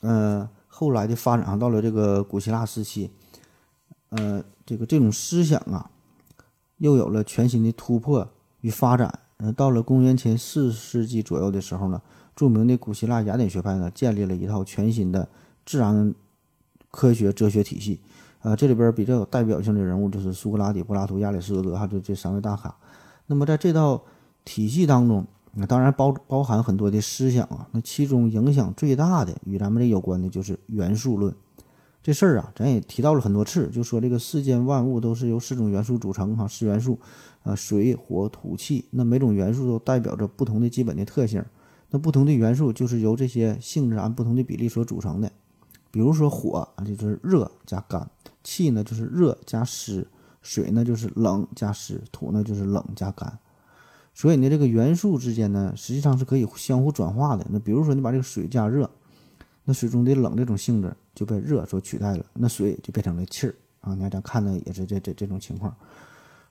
[0.00, 3.10] 呃，后来的发展啊，到了这个古希腊时期，
[4.10, 5.90] 呃，这个这种思想啊，
[6.78, 8.28] 又有了全新的突破
[8.62, 9.20] 与发展。
[9.38, 12.02] 那，到了公元前四世纪左右的时候呢，
[12.34, 15.28] 著名的古希腊雅典学派呢，建立了一套全新的
[15.66, 16.14] 自然
[16.90, 18.00] 科学哲学体系。
[18.44, 22.76] 啊，这里边比较有代表性的人物就是苏格拉底、柏拉图、亚里士多德哈，这这三位大咖。
[23.26, 24.04] 那么在这套
[24.44, 27.66] 体系当中，那当然包包含很多的思想啊。
[27.72, 31.34] 那其中影响最大的与咱们这有关的就是元素论。
[32.02, 37.00] 这事儿啊，咱也提到了很多次，就说这个世间万物都是由四种元素组成哈，四元素，
[37.44, 38.84] 啊，水、火、土、气。
[38.90, 41.42] 那每种元素都代表着不同的基本的特性。
[41.88, 45.32] 那不同的元素就是由这些性质按不同的比例所组成的。
[45.90, 48.10] 比如说火啊，就是热加干。
[48.44, 50.06] 气呢就是热加湿，
[50.42, 53.36] 水呢就是冷加湿，土呢就是冷加干。
[54.16, 57.44] 所以呢，这个元素之间呢，实际上是可以相互转化的。
[57.50, 58.88] 那比如说，你把这个水加热，
[59.64, 63.92] 那水中的冷这种性质就被热所取代了，那水就变成了气儿啊。
[63.92, 65.74] 你看咱看的也是这这这种情况。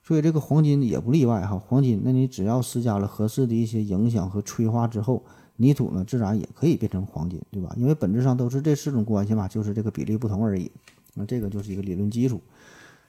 [0.04, 1.58] 所以这个黄金也不例外哈。
[1.58, 5.24] 黄金，那你只要施加了合适的一些影响和催化之后，
[5.56, 7.74] 泥土呢自然也可以变成黄金，对吧？
[7.78, 10.70] 因为本质上都是这四种关系嘛，就是这个比例不同而已。
[11.16, 12.42] 那这个就是一个理论基础，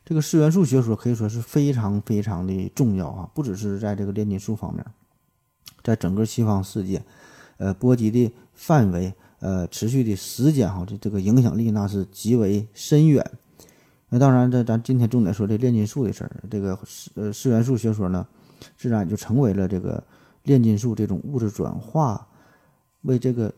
[0.04, 4.84] 这个四元素学说可以说是非常非常的重要啊，不只是在这个炼金术方面，
[5.82, 7.02] 在整个西方世界，
[7.56, 13.24] 呃，波及的范围，呃，持续的时间哈，这这个影响力那是极为深远。
[14.10, 18.26] 那当然，这咱今天重点说这炼金术的事儿，这个四呃四元素学说呢，
[18.76, 20.04] 自然也就成为了这个
[20.42, 22.26] 炼金术这种物质转化
[23.02, 23.52] 为这个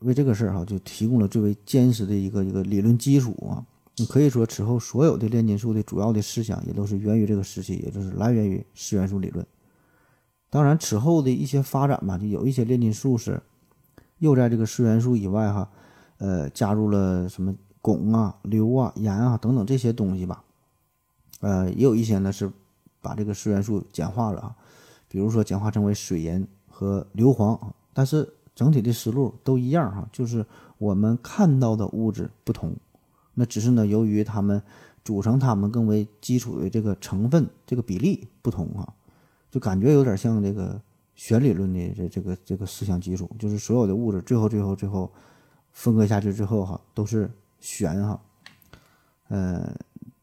[0.00, 3.64] 为这个事儿哈，就提供了最为坚实的一个一个理论基础啊。
[3.98, 9.46] 你可以说，此后所有的炼金术的主要的思想也都是源于这个时期，也就是来源于四元素理论。
[10.50, 13.42] 当然，此后的一些发展吧，就有一些炼金术士
[14.18, 15.70] 又在这个四元素以外哈，
[16.18, 20.44] 呃，加入了什么汞啊、硫啊、盐啊等等这些东西吧。
[21.40, 22.50] 呃，也有一些呢是
[23.00, 24.56] 把这个四元素简化了啊，
[25.08, 27.58] 比如说简化成为水银和硫磺，
[27.94, 30.44] 但是整体的思路都一样哈，就是
[30.76, 32.74] 我们看到的物质不同。
[33.38, 34.62] 那只是呢，由于它们
[35.04, 38.94] 组成它们更为基础的这个成分，这个比例不同啊，
[39.50, 40.80] 就感觉有点像这个
[41.14, 45.12] 弦理论的这这个这个思想基础，就是所有的物质最后最后最后
[45.70, 48.20] 分割下去之后哈，都是弦哈，
[49.28, 49.70] 呃，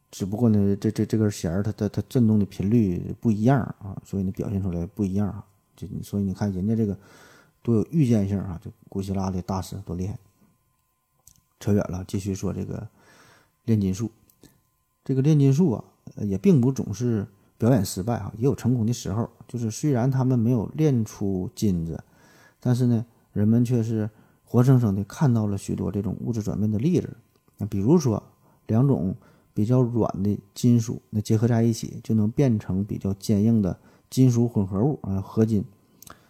[0.10, 5.45] 只不过呢，这这这根弦儿它它它振动的频率不一样啊，所以呢表现出来不一样啊，
[5.76, 6.97] 就所以你看人家这个
[7.62, 10.17] 多有预见性啊，就古希腊的大师多厉害。
[11.60, 12.89] 扯远了，继续说这个。
[13.65, 14.12] 炼金术，
[15.04, 15.84] 这个炼金术啊，
[16.17, 17.26] 也并不总是
[17.58, 19.30] 表演失败哈，也有成功的时候。
[19.47, 22.04] 就是虽然他们没有炼出金子，
[22.60, 24.10] 但是呢，人们却是
[24.43, 27.15] 活生生的看到了许多这种物质转变的例子。
[27.58, 28.21] 那比如说，
[28.67, 29.15] 两种
[29.54, 35.63] 比较软的金属，那结合在一起就能变成比较坚硬的金属混合物啊，合金。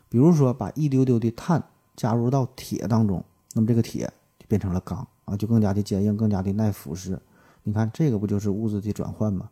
[0.09, 1.63] 比如说，把一丢丢的碳
[1.95, 5.07] 加入到铁当中，那么这个铁就变成了钢。
[5.25, 7.17] 啊，就更加的坚硬，更加的耐腐蚀。
[7.63, 9.49] 你看，这个不就是物质的转换吗？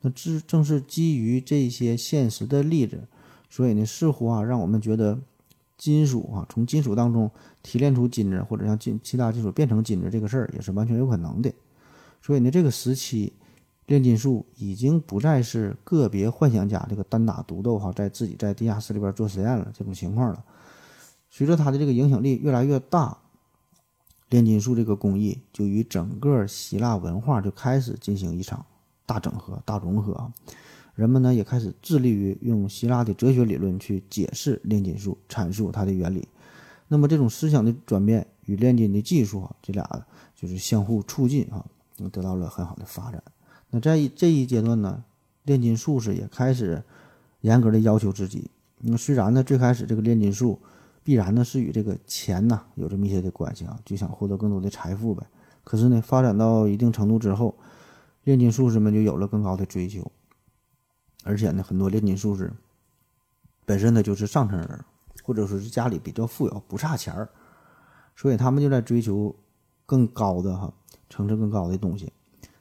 [0.00, 3.06] 那这正是基于这些现实的例子，
[3.50, 5.18] 所以呢，似乎啊，让我们觉得
[5.76, 7.30] 金属啊，从金属当中
[7.62, 11.52] 提炼出金子，或者让金其他金属变成金子，这个事儿也是完全有可能的。
[12.22, 13.34] 所以呢，这个时期
[13.84, 20.42] 炼金术已经不再是个别幻想家这个单打独斗哈，在自己在地下室里边做实验了这种情况了。
[21.28, 23.18] 随着它的这个影响力越来越大。
[24.30, 28.64] 炼金术这个工艺就与整个希腊文化就开始进行一场
[29.04, 30.32] 大整合、大融合啊！
[30.94, 36.28] 人们呢也开始致力于用希腊的哲学理论去解释炼金术，阐述它的原理。
[36.86, 41.66] 那么这种思想的转变与炼金的技术啊，这俩就是相互促进啊，
[42.12, 43.20] 得到了很好的发展。
[43.70, 45.02] 那在这一阶段呢，
[45.42, 46.80] 炼金术士也开始
[47.40, 48.48] 严格的要求自己。
[48.78, 50.56] 那虽然呢，最开始这个炼金术。
[51.02, 55.26] 必然呢是与这个钱呐有着密切的关系啊，就想获得更多的财富呗。
[55.64, 57.56] 可是呢，发展到一定程度之后，
[58.24, 60.10] 炼金术士们就有了更高的追求，
[61.24, 62.52] 而且呢，很多炼金术士
[63.64, 64.84] 本身呢就是上层人，
[65.22, 67.28] 或者说是家里比较富有，不差钱儿，
[68.14, 69.34] 所以他们就在追求
[69.86, 70.72] 更高的哈
[71.08, 72.12] 层次更高的东西。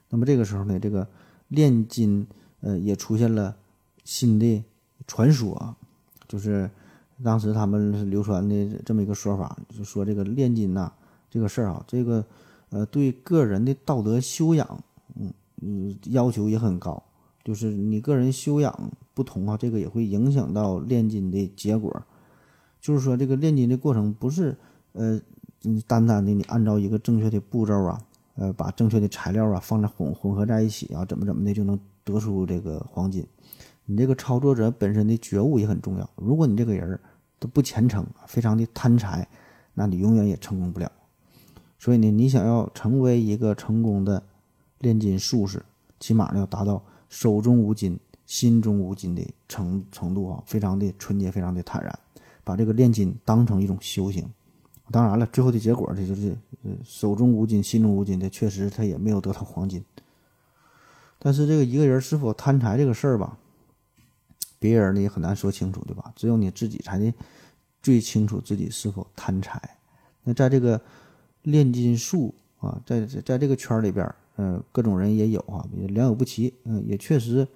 [0.10, 1.08] 那么这个时候呢，这个
[1.50, 2.28] 炼金
[2.62, 3.58] 呃也出现了
[4.04, 4.64] 新的
[5.08, 5.76] 传说啊，
[6.28, 6.70] 就是。
[7.24, 10.92] 当时他们流传的这么一个说法，就说这个炼金呐，
[11.30, 12.24] 这个事儿啊，这个
[12.70, 14.84] 呃对个人的道德修养，
[15.16, 17.04] 嗯嗯要求也很高，
[17.44, 22.04] 就是你个人修养不同啊，这个也会影响到炼金的结果。
[22.80, 24.56] 就是说这个炼金的过程不是
[24.94, 25.20] 呃
[25.86, 28.02] 单单的你按照一个正确的步骤啊，
[28.36, 33.26] 呃把正确的材料啊放在混混合在一起啊，怎么怎么的就能得出这个黄金。
[33.86, 36.10] 你这个操作者本身的觉悟也很重要。
[36.16, 37.02] 如果你这个人儿
[37.40, 39.28] 都不虔诚，非常的贪财，
[39.74, 40.92] 那你永远也成功不了。
[41.78, 44.22] 所以呢，你想要成为一个成功的
[44.80, 45.64] 炼金术士，
[46.00, 52.00] 起码呢要达到手中无金、心中无金的程程度啊，非常的纯洁，非常的坦然，
[52.44, 54.28] 把这个炼金当成一种修行。
[54.92, 56.36] 当然了，最后的结果这就是
[56.84, 59.86] 手中无金、心中无金的，确实他也没有得到黄金。
[61.20, 63.38] 但是这个一个人是否贪财这个事儿吧，
[64.60, 66.12] 别人呢也很难说清楚，对吧？
[66.16, 67.12] 只有你自己才能
[67.82, 69.78] 最清楚自己是否贪财。
[70.24, 70.80] 那在这个
[71.44, 76.54] 炼金术啊，在在在这个圈里边，嗯，各种人也有啊，良莠不齐。
[76.66, 77.48] 嗯，也确实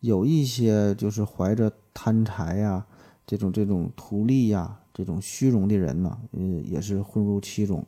[0.00, 2.86] 有一些就是怀着贪财呀、
[3.26, 7.84] 这种这种图利呀、这种虚荣的人呢，嗯，也是混入其中。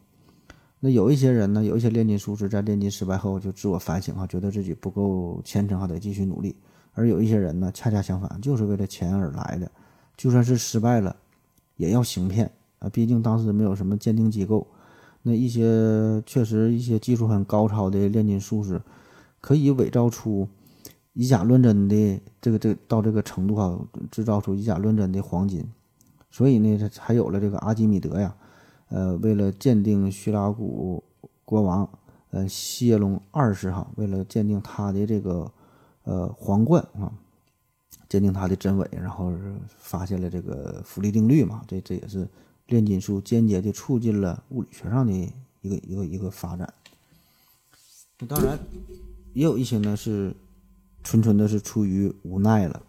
[0.81, 6.57] 那有一些人呢，有一些炼金术士在炼金失败后就自我反省啊，觉得自己不够虔诚，还得继续努力。
[6.99, 9.71] 而有一些人呢，恰恰相反，就是为了钱而来的，
[10.17, 11.15] 就算是失败了，
[11.77, 12.89] 也要行骗啊。
[12.89, 14.67] 毕竟当时没有什么鉴定机构。
[15.23, 18.81] 那一些确实一些技术很高超的炼金术士，
[19.41, 20.49] 可以伪造出
[21.13, 23.79] 以假乱真的这个这到这个程度哈，
[24.11, 25.65] 制造出以假乱真的黄金。
[26.31, 28.35] 所以呢，才有了这个阿基米德呀，
[28.89, 31.03] 呃，为了鉴定叙拉古
[31.45, 31.89] 国王
[32.31, 35.51] 呃谢龙二世哈，为了鉴定他的这个
[36.09, 37.13] 呃皇冠啊，
[38.09, 39.33] 鉴定它的真伪，然后
[39.79, 42.27] 发现了这个浮力定律嘛，这这也是。
[42.69, 45.11] 炼金术间接的促进了物理学上的
[45.63, 46.71] 一个一个一个发展。
[48.19, 48.59] 那当然，
[49.33, 50.37] 也有一些呢是
[51.03, 52.83] 纯纯的是出于无奈了，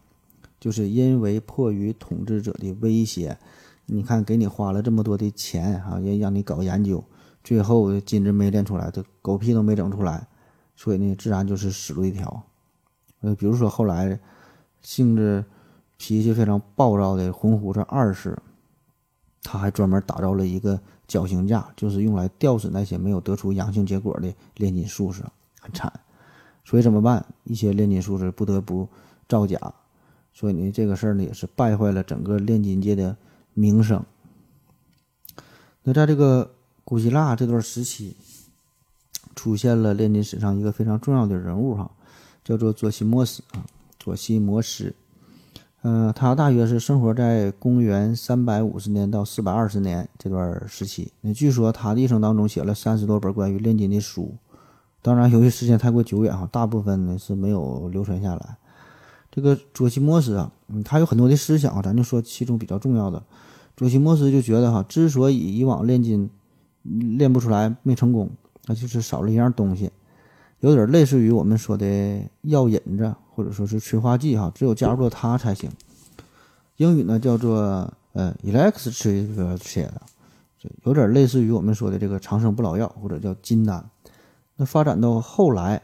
[0.60, 3.38] 就是因为迫于统治者的威胁，
[3.86, 7.02] 你看给你花了这么多的钱啊，也让你搞研究，
[7.42, 10.28] 最后金子没炼出来，这狗屁都没整出来，
[10.76, 12.44] 所以呢，自然就是死路一条。
[13.22, 14.20] 呃，比如说后来
[14.82, 15.44] 性子
[15.98, 18.38] 脾气非常暴躁的红胡子二世。
[19.42, 25.24] 他还专门打造了一个绞刑架，就是用来吊死那些没有得出阳性结果的炼金术士，
[25.62, 25.92] 很惨。
[26.66, 27.26] 所以怎么办？
[27.46, 28.88] 一些炼金术士不得不
[29.30, 29.58] 造假。
[30.34, 33.16] 所以呢，这个事儿呢也是败坏了整个炼金界的
[33.54, 34.04] 名声。
[35.84, 36.52] 那在这个
[36.84, 38.18] 古希腊这段时期，
[39.36, 41.90] 出现了炼金史上一个非常重要的人物哈，
[42.50, 43.62] 叫做佐西莫斯啊，
[44.00, 44.96] 佐西摩斯。
[45.84, 51.12] 嗯，他大约是生活在公元三百五十年到四百二十年这段时期。
[51.22, 54.34] 那据说他的一生当中写了三十多本关于炼金的书，
[55.04, 58.58] 当然由于时间太过久远哈，大部分呢是没有流传下来。
[59.30, 63.22] 这个佐西莫斯啊，嗯，他有很多的思想，咱就说其中比较重要的。
[63.78, 66.28] 佐西莫斯就觉得哈，之所以以往炼金
[66.82, 68.32] 炼不出来没成功，
[68.66, 69.92] 那就是少了一样东西，
[70.60, 73.16] 有点类似于我们说的药引子。
[73.40, 75.72] 或者说是催化剂哈，只有加入了它才行。
[76.76, 77.58] 英语呢叫做
[78.12, 80.02] 呃 electric 的，
[80.84, 83.90] 有点类似于我们说的这个长生不老药或者叫金丹。
[84.58, 85.82] 那发展到后来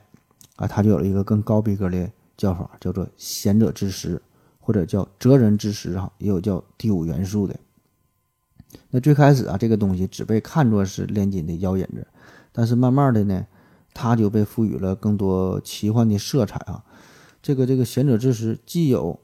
[0.57, 4.21] 啊，它就有了一个更高逼格的叫法，叫做贤者之石
[4.59, 7.55] 或者叫哲人之石哈，也有叫第五元素的。
[8.89, 12.05] 那最开始啊，这个东西只被看作是炼金的药引子，
[12.51, 13.47] 但是慢慢的呢，
[13.95, 16.84] 它就被赋予了更多奇幻的色彩啊。
[17.41, 19.19] 这个这个贤者之石既有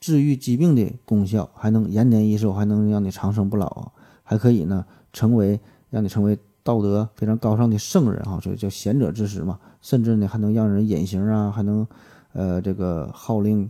[0.00, 5.58] 治愈疾病的功效，还能延年益寿，还能让你长生不老啊，还可以呢成为
[5.90, 9.58] 让你成为道德非常高尚的圣人哈，所以叫贤者之石嘛。
[9.80, 11.86] 甚至呢还能让人隐形啊，还能
[12.32, 13.68] 呃这个号令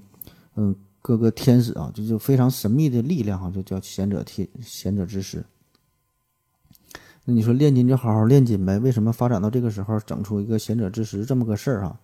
[0.56, 5.42] 嗯各个天使啊，就就非常神秘的力量哈，就叫贤者天贤者之石。
[7.24, 12.00] 那你说炼金就好好炼金呗，为什么发展到这个时候整出一个贤者之石这么个事儿哈？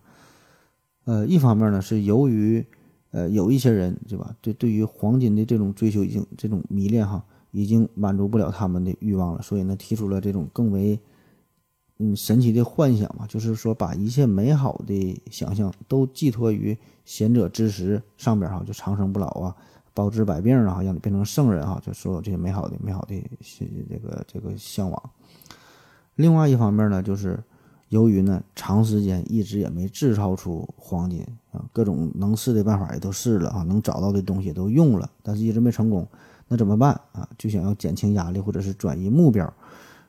[1.05, 2.63] 呃，一方面呢，是由于，
[3.11, 4.35] 呃，有一些人，对吧？
[4.41, 10.99] 对，对于黄金的这种追求，已经这种迷恋哈，已经满足不了他们的欲望了，所以呢，提出了这种更为，
[11.97, 19.55] 嗯，神奇的幻想嘛，就是说把一切美好的想象都寄托于贤者之石上边哈，就长生不老啊，
[19.93, 23.15] 包治百病啊，让你变成圣人哈，就所有这些美好的、美好的
[23.87, 25.09] 这个这个向往。
[26.15, 27.39] 另外一方面呢，就是。
[27.89, 36.07] 由于呢，长时间一直也没制造出黄金啊，各种能试的办法也都试了啊，能找到的东西都用了，但是一直没成功，
[36.47, 37.27] 那怎么办啊？
[37.35, 39.51] 就想要减轻压力或者是转移目标，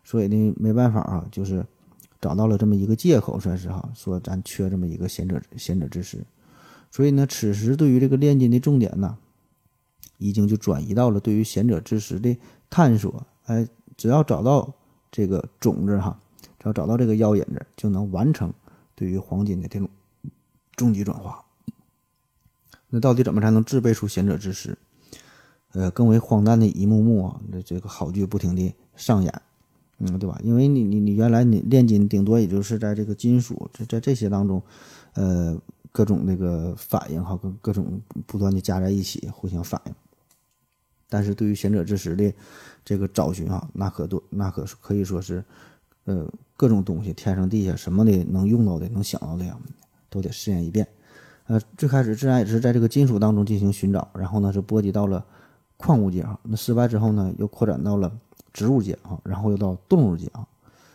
[0.04, 1.64] 所以呢，没办法啊，就是
[2.20, 6.22] 找到了这么一个借口，算是哈，说咱缺这么一个贤者贤者之石，
[6.90, 9.16] 所以呢，此时对于这个炼金的重点呢，
[10.20, 12.38] 已经就转移到了对于贤者之石的
[12.70, 13.66] 探索，哎，
[13.96, 14.72] 只要找到
[15.10, 16.20] 这个种子哈。
[16.62, 18.52] 只要找到这个药引子，就能完成
[18.94, 19.88] 对于黄金的这种
[20.76, 21.42] 终极转化。
[22.90, 24.76] 那到底怎么才能制备出贤者之石？
[25.72, 29.42] 呃，更为荒诞的一幕幕啊，这这个好剧不停地上演，
[30.00, 30.38] 嗯，对吧？
[30.42, 34.62] 因为你你你原来你炼金顶多也就是在这个金属在在这些当中，
[35.14, 35.58] 呃，
[35.92, 39.94] 各种那个反应哈，各各种不断的加在一起，互相反应。
[41.11, 42.32] 但是对于贤者之石的
[42.82, 45.44] 这个找寻啊，那可多，那可可以说是，
[46.04, 49.54] 呃，各种东西，天上地下什么的能用到的、能想到的呀，
[50.08, 50.88] 都得试验一遍。
[51.48, 55.22] 呃，最开始自然也是在这个金属当中进行寻找，然后呢是波及到了
[55.76, 58.11] 矿物界啊，那失败之后呢，又扩展到了
[58.52, 60.46] 植物界啊，然后又到动物界啊。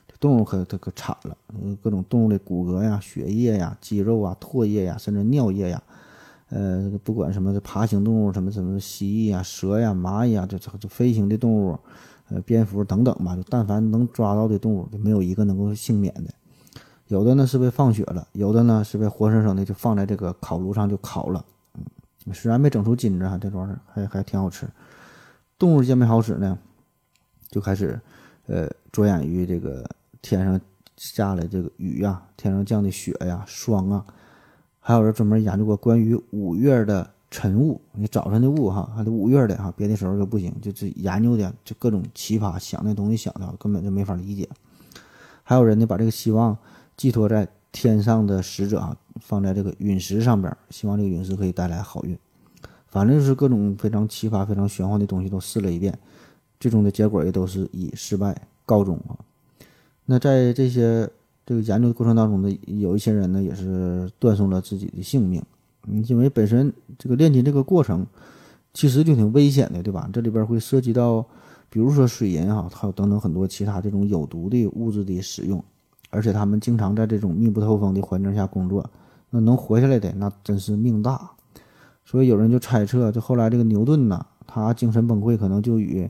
[0.08, 1.36] 这动物可它可惨了，
[1.84, 5.84] 各种动物的骨骼呀、血液呀、肌肉啊、唾液呀，甚至尿液呀。
[6.50, 11.78] 呃，不管什么爬行动物，什么什么蜥蜴呀、蛇呀、蚂蚁呀，这这这飞行的动物，
[12.30, 16.32] 呃，蝙蝠等等吧，就但凡能抓到的动物，就没有一个能够幸免的。
[17.08, 21.44] 有的呢是被放血了，有的呢是被活生生的就放在这个烤炉上就烤了。
[21.74, 24.68] 嗯，虽然没整出金子哈，这玩意儿还还挺好吃。
[25.58, 26.58] 动物见没好使呢，
[27.50, 28.00] 就开始
[28.46, 29.84] 呃着眼于这个
[30.22, 30.62] 天上
[30.96, 34.06] 下来这个雨呀，天上降的雪呀、霜啊。
[34.88, 44.48] 还有人专门研究过关于五月的晨雾，你早晨的雾哈，还得五月的哈，别的时候就不行，就是研究的就各种奇葩，想那东西想的根本就没法理解。
[45.42, 46.56] 还有人呢，把这个希望
[46.96, 52.16] 寄托在天上的使者啊，放在这个陨石上边，希望这个陨石可以带来好运。
[52.86, 55.98] 反正就是各种非常奇葩、非常玄幻的东西都试了一遍，
[56.60, 59.18] 最终的结果也都是以失败告终啊。
[60.06, 61.10] 那在这些。
[61.46, 65.44] 这个研究的过程当中呢，有一些人呢也是断送了自己的性命，
[65.88, 68.06] 嗯，因为本身这个炼金这个过程
[68.74, 70.10] 其实就挺危险的，对吧？
[70.12, 71.26] 这里边会涉及到，
[71.70, 75.64] 比如说水银啊，还有等等很多其他这种有毒的物质的使用，
[76.10, 78.90] 而且他们经常在这种密不透风的环境下工作，
[79.30, 81.30] 那能活下来的那真是命大。
[82.04, 86.10] 所以有人就猜测，就后来这个牛顿呐，他精神崩溃可能就与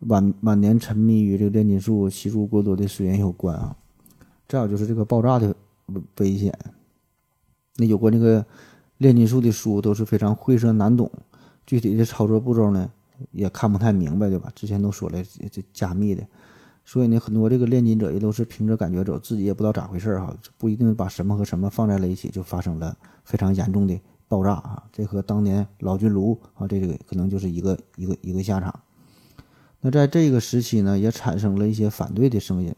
[0.00, 3.76] 晚晚年沉迷于这个炼金术、吸入过多的水银有关啊。
[4.48, 5.54] 再有就是这个爆炸的
[6.18, 6.56] 危险。
[7.76, 8.44] 那有关这个
[8.98, 11.10] 炼金术的书都是非常晦涩难懂，
[11.66, 12.90] 具体的操作步骤呢
[13.32, 14.50] 也看不太明白，对吧？
[14.54, 16.26] 之前都说了这加密的，
[16.84, 24.82] 所以呢很多这个炼金者也都是凭着感觉走，自己也不知道咋回事哈，不一定把什么和什么放在了一起就发生了非常严重的爆炸啊！
[24.92, 28.80] 这和当年老君炉啊这个可能就是一个一个一个下场。
[29.80, 32.74] 那在这个时期呢，也产生了一些反对的声音。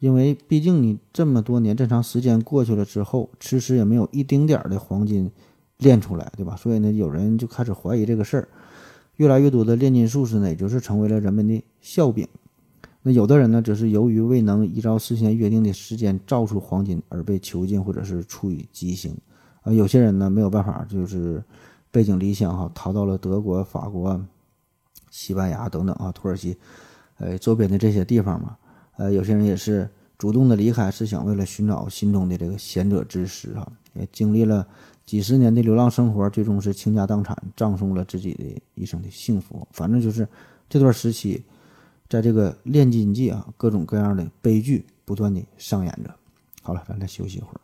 [0.00, 5.30] 因为毕竟你这么多年这长时间过去了之后，迟迟也没有一丁点儿的黄金
[5.76, 6.56] 炼出来，对吧？
[6.56, 8.48] 所以呢，有人就开始怀疑这个事儿。
[9.16, 12.26] 越来越多的炼金术士呢，也就是成为了人们的笑柄。
[13.02, 19.14] 那有的人呢，则是由于未能依照事先约定的时间造出黄金而被囚禁或者是处以极刑。
[19.60, 21.44] 啊，有些人呢没有办法，就是
[21.90, 24.18] 背井离乡哈，逃到了德国、法国、
[25.10, 26.56] 西班牙等等啊，土耳其，
[27.18, 28.56] 呃，周边的这些地方嘛。
[29.00, 29.88] 呃，有些人也是
[30.18, 33.66] 主动的离开，是想为了寻找心中的这个贤者之石啊。
[33.94, 34.68] 也经历了
[35.06, 38.44] 几十年的流浪生活，最终是倾家荡产，葬送了自己的
[38.74, 39.66] 一生的幸福。
[39.72, 40.28] 反正就是
[40.68, 41.42] 这段时期，
[42.10, 46.14] 在这个炼金界啊，各种各样的悲剧不断的上演着。
[46.60, 47.60] 好了，咱再休息一会儿。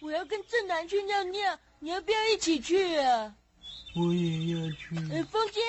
[0.00, 1.38] 我要跟正南去尿尿，
[1.80, 3.36] 你要不要一起去啊？
[3.94, 4.96] 我也要去。
[5.12, 5.60] 哎，风姐，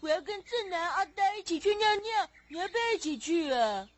[0.00, 3.88] 我要跟正南、阿呆一起去尿尿，你要不要一起去啊？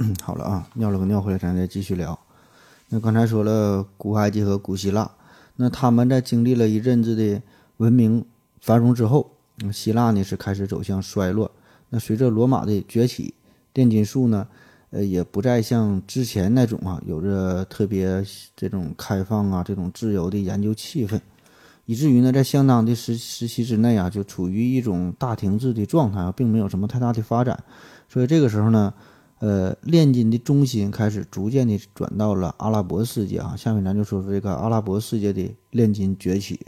[0.22, 2.18] 好了啊，尿了个尿回来，咱再继续聊。
[2.88, 5.10] 那刚才说了古埃及和古希腊，
[5.56, 7.42] 那他们在经历了一阵子的
[7.76, 8.24] 文明
[8.62, 9.32] 繁荣之后，
[9.70, 11.50] 希腊呢是开始走向衰落。
[11.90, 13.34] 那随着罗马的崛起，
[13.74, 14.48] 炼金术呢，
[14.88, 18.24] 呃，也不再像之前那种啊，有着特别
[18.56, 21.20] 这种开放啊、这种自由的研究气氛，
[21.84, 27.62] 以至于呢，在相当的时时期之内啊，就处于一种大停滞的状态，并没有什么太大的发展。
[28.08, 28.94] 所以这个时候呢。
[29.40, 33.56] 呃，炼金的中心开始逐渐的转到了阿拉伯世界啊。
[33.56, 36.60] 下面咱就说说这个阿拉伯世界的炼金崛起。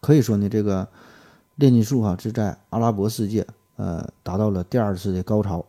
[0.00, 0.88] 可以说呢，这个
[1.56, 3.46] 炼金术哈是在阿拉伯世界
[3.76, 5.62] 呃达到了第二次的高潮。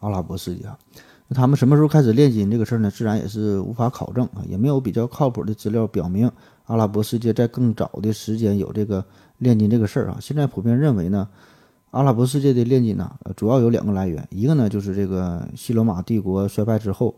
[0.00, 0.76] 阿拉伯世界啊，
[1.28, 2.90] 那他们什么时候开始炼金这个事儿呢？
[2.90, 6.28] 自然也是无法考证啊，也没有比较靠谱的资料表明
[6.64, 9.04] 阿拉伯世界在更早的时间有这个
[9.38, 10.18] 炼金这个事儿啊。
[10.20, 11.28] 现在普遍认为呢。
[11.92, 17.14] 阿拉伯世界的炼金呢，主要有两个来源，一个呢就是这个西罗马帝国衰败之后，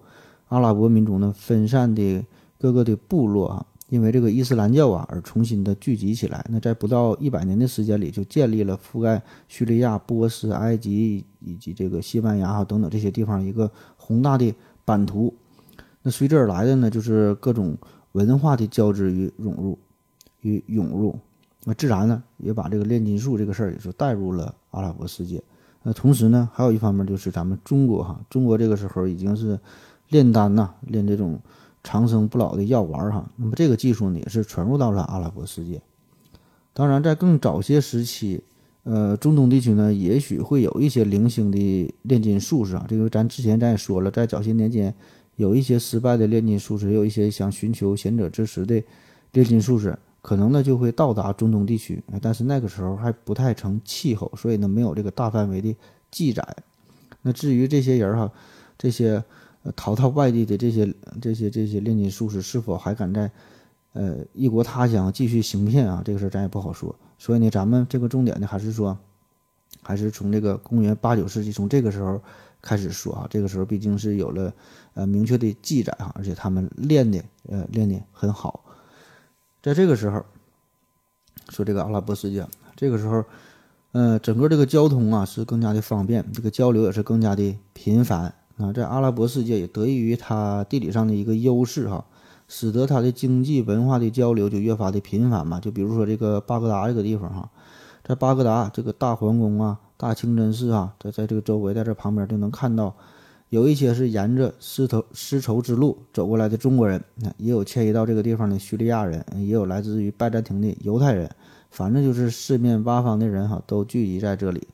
[0.49, 2.25] 阿拉伯民族呢分散的
[2.59, 6.45] 各个的部落啊，因为这个伊斯兰教啊而重新的聚集起来。
[6.51, 14.53] 那在不到一百年的时间里，就建立了覆盖叙利亚、波斯、埃及以及这个西班牙啊等等这些地方一个宏大的
[14.85, 15.33] 版图。
[16.03, 17.79] 那随之而来的呢，就是各种
[18.11, 19.79] 文化的交织与融入
[20.41, 21.17] 与涌入。
[21.63, 25.43] 那自然呢，也把这个炼金术这个事儿也就带入了阿拉伯世界。
[25.83, 29.59] 那同时呢，还有一方面就是咱们中国哈，中国这个时候已经是
[30.09, 31.39] 炼丹呐，炼这种
[31.83, 33.31] 长生不老的药丸哈。
[33.37, 35.81] 那么这个技术呢，也是传入到了阿拉伯世界。
[36.73, 38.43] 当然，在更早些时期，
[38.85, 42.87] 呃，中东地区呢，也许会有一些零星的炼金术士啊。
[42.89, 44.95] 这个咱之前咱也说了，在早些年间，
[45.37, 48.83] 有一些失败的炼金术士，也有一些想寻求贤者之石的
[49.33, 52.03] 炼金术士，可能呢就会到达中东地区。
[52.23, 55.77] 但是那个时候还不太成气候，所以呢没有这个大范围的
[56.11, 56.43] 记载。
[57.21, 58.33] 那至于这些人哈，
[58.79, 59.23] 这些
[59.77, 63.31] 逃到外地的这些这些这些炼金术士，是否还敢在？
[63.97, 66.93] 呃，异国他乡继续行骗啊，这个事儿咱也不好说。
[67.17, 68.99] 所以呢，咱们这个重点呢，还是说，
[69.83, 72.21] 还是从这个公元八九世纪，从这个时候
[72.61, 73.29] 开始说啊。
[73.31, 74.53] 这个时候毕竟是有了
[74.95, 78.65] 呃明确的记载啊，而且他们练的呃练的很好。
[79.65, 80.23] 在这个时候，
[81.49, 82.47] 说这个阿拉伯世界，
[82.77, 83.25] 这个时候，
[83.93, 88.71] 呃，整个这个交通啊是更加的方便，这个交流也是更加的频繁啊。
[88.75, 92.05] 在阿拉伯世界也得益于它地理上的一个优势哈。
[92.47, 95.59] 使得它的经济文化的交流就越发的频繁嘛。
[95.59, 97.49] 就比如说这个巴格达这个地方哈，
[98.07, 102.95] 在巴格达这个大皇宫啊、大清真寺啊，在在这个周围，在这旁边就能看到，
[103.55, 111.31] 有一些是沿着丝绸丝绸之路走过来的中国人，那也有迁移到这个地方的叙利亚人，也有来自于拜占庭的犹太人，
[111.71, 114.67] 反正就是四面八方的人哈，都聚集在这里。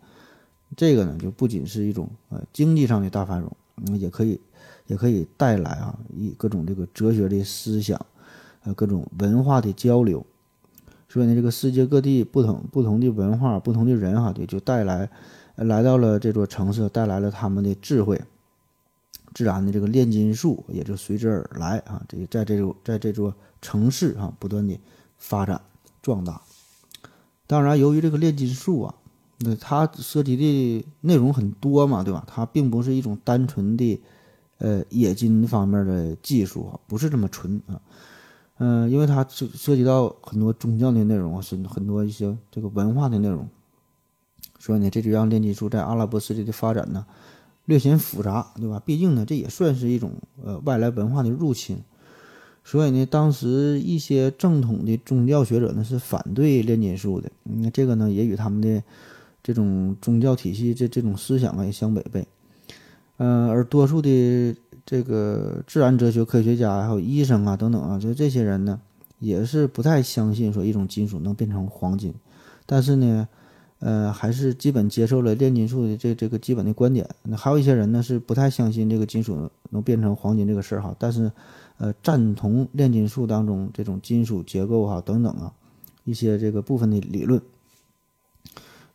[0.74, 3.54] 这个呢，就不仅是一种呃经济上的大繁荣，
[3.86, 4.40] 嗯，也可以。
[4.86, 8.04] 也可以带来啊，一各种这个哲学的思想，
[8.64, 10.26] 呃，各种文化的交流。
[11.08, 15.08] 所以呢，这个世界各地不同不同的文化、不同的人哈，也就带来
[15.54, 18.20] 来到了这座城市，带来了他们的智慧。
[19.34, 24.78] 自然的这个炼金术也就随之而来啊，这在这座在这座城市啊，不断的
[25.18, 25.60] 发展
[26.02, 26.42] 壮大。
[27.46, 28.94] 当然，由于这个炼金术啊，
[29.38, 32.24] 那它涉及的内容很多嘛，对吧？
[32.26, 34.00] 它并不是一种单纯的。
[34.62, 37.80] 呃，冶金方面的技术啊，不是这么纯啊，
[38.58, 43.48] 嗯，因为它涉涉及到很多宗教的内容，是很多一些这个文化的内容，
[44.58, 47.06] 所以呢，这就让炼金术在阿拉伯世界的发展呢
[47.70, 48.82] 略显复杂，对吧？
[48.84, 50.10] 毕竟呢，这也算是一种
[50.44, 51.78] 呃外来文化的入侵，
[52.64, 58.82] 所以呢，当时一些正统的宗教学者呢是反对炼金术的，那这个呢也与他们的
[59.40, 62.26] 这种宗教体系这这种思想啊也相违背。
[63.18, 68.80] 嗯，而多数的这个自然哲学科学家还有医生啊等等啊，就这些人呢，
[69.20, 72.12] 也是不太相信说一种金属能变成黄金，
[72.66, 73.28] 但是呢，
[73.80, 77.08] 呃，还是基本接受了炼金术的这这个基本的观点。
[77.22, 81.32] 那还有一些人呢，是不太相信这个金属能变成黄金这个事儿哈，但是，
[81.78, 85.52] 呃，赞同炼金术当中这种金属结构哈等等啊
[86.04, 87.40] 一些这个部分的理论。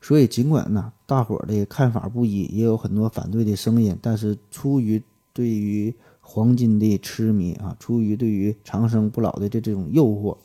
[0.01, 5.01] 所以，尽管呢，大伙儿的看法不一，也有很多反对的声音，但是出于
[5.33, 10.37] 对于黄金的痴迷啊，出于对于长生不老的这这种诱惑，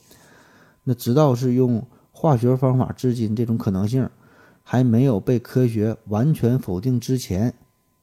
[0.82, 4.08] 那直到是用化学方法至今这种可能性
[4.70, 7.52] 还没有被科学完全否定之前，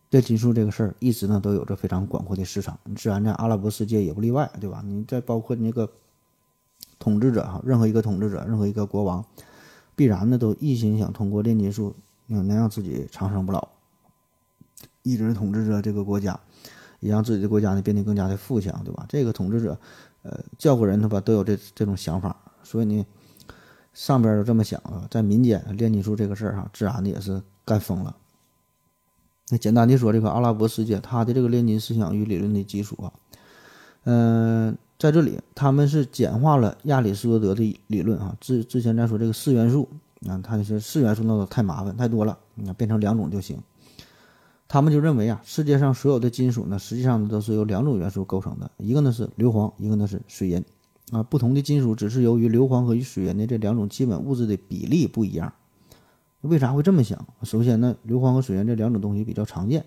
[0.10, 2.78] 炼金术这个事儿一直呢都有着非常广阔的市场。
[2.94, 4.84] 自然在阿拉伯世界也不例外，对吧？
[4.86, 5.90] 你再包括那个
[7.00, 9.24] 统治者哈，任何一个统治者，任何一个国王。
[9.96, 11.96] 必然呢都一心想通过炼金术，
[12.26, 13.66] 能能让自己长生不老，
[15.04, 16.38] 一直统治着这个国家，
[17.00, 19.06] 也让自己的国家呢变得更加的富强，对吧？
[19.08, 19.80] 这个统治者，
[20.24, 23.06] 呃，教国人他吧都有这这种想法，所以呢，
[23.98, 28.16] 上边都这么想啊，在民间炼金术这个事儿哈，自然的也是干疯了。
[29.50, 33.12] 那简单的说，这个阿拉伯世界它的这个炼金思想与理论的基础啊，
[34.04, 34.78] 嗯。
[35.00, 38.36] 在这里，他们是简化了亚里士多德的理论啊。
[38.42, 39.88] 之之前咱说这个四元素
[40.28, 43.62] 啊，他就是四元素那都太麻烦太多了，那变成两种就行。
[44.68, 50.66] 他们就认为啊，世界上所有的金属呢，实际上都是由两种元素构成的，一个呢是硫磺，一个呢是水银
[51.12, 51.24] 啊。
[51.24, 55.54] 不同的金属只是由于硫磺和水银的这两种基本物质的比例不一样。
[56.42, 57.28] 为啥会这么想？
[57.44, 59.86] 首先呢，硫磺和水银这两种东西比较常见。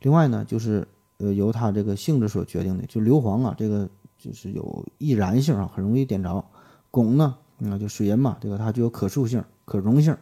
[0.00, 3.88] 另外呢，就是呃，由它这个性质所决定的，就硫磺啊，这个。
[4.20, 6.44] 就是有易燃性啊，很容易点着。
[6.90, 10.16] 汞呢，那就水银嘛，这个它具有可塑性、可溶性，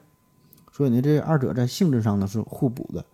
[0.71, 3.07] 所以呢，这二者在性质上呢是互补的。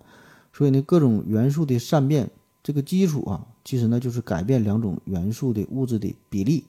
[0.52, 2.32] 所以呢，各种元素的善变，
[2.64, 6.64] 这个基础啊，其实呢就是改变两种元素的物质的比例。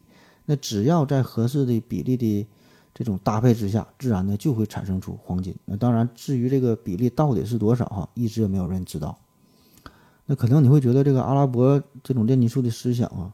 [0.45, 2.47] 那只要在合适的比例的
[2.93, 5.55] 这种搭配之下，自然呢就会产生出黄金。
[5.65, 9.17] 那当然，至于这个比例到底是多少哈，一直也没有人知道。
[10.25, 13.33] 那可能你会觉得这个阿拉伯这种炼金术的思想啊，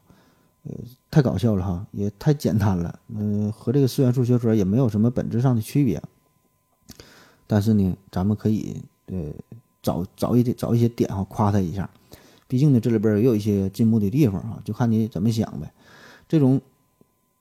[0.64, 0.72] 呃，
[1.10, 6.02] 太搞笑了哈，也太简单了，嗯、和这个四元素学说也没有什么本质上的区别。
[7.46, 9.16] 但是呢，咱们可以呃
[9.82, 11.88] 找找一点找一些点哈，夸他一下。
[12.48, 15.72] 毕竟呢，这里边也有一些进步的地方啊，就看你怎么想呗。
[16.28, 16.60] 这种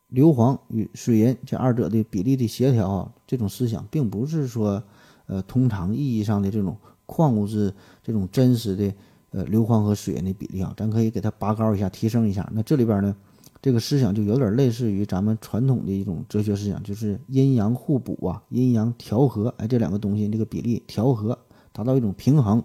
[0.09, 4.81] 硫磺与水银这二者的比例的协调啊，这种思想并不是说
[5.27, 8.93] 呃通常意义上的这种矿物质这种真实的
[9.31, 12.49] 呃硫磺和水银的比例啊，咱可以给它拔高一下，提升一下。
[12.53, 13.15] 那这里边呢，
[13.61, 21.37] 这个思想就有点类似于咱们传统的一种哲学思想，就是阴阳互补啊，阴阳调和，哎，这两个东西这个比例调和，
[21.71, 22.63] 达到一种平衡。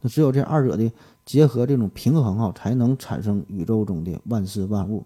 [0.00, 0.92] 那只有这二者的
[1.24, 5.04] 结合，这种平衡啊，才能产生宇宙中的万事万物。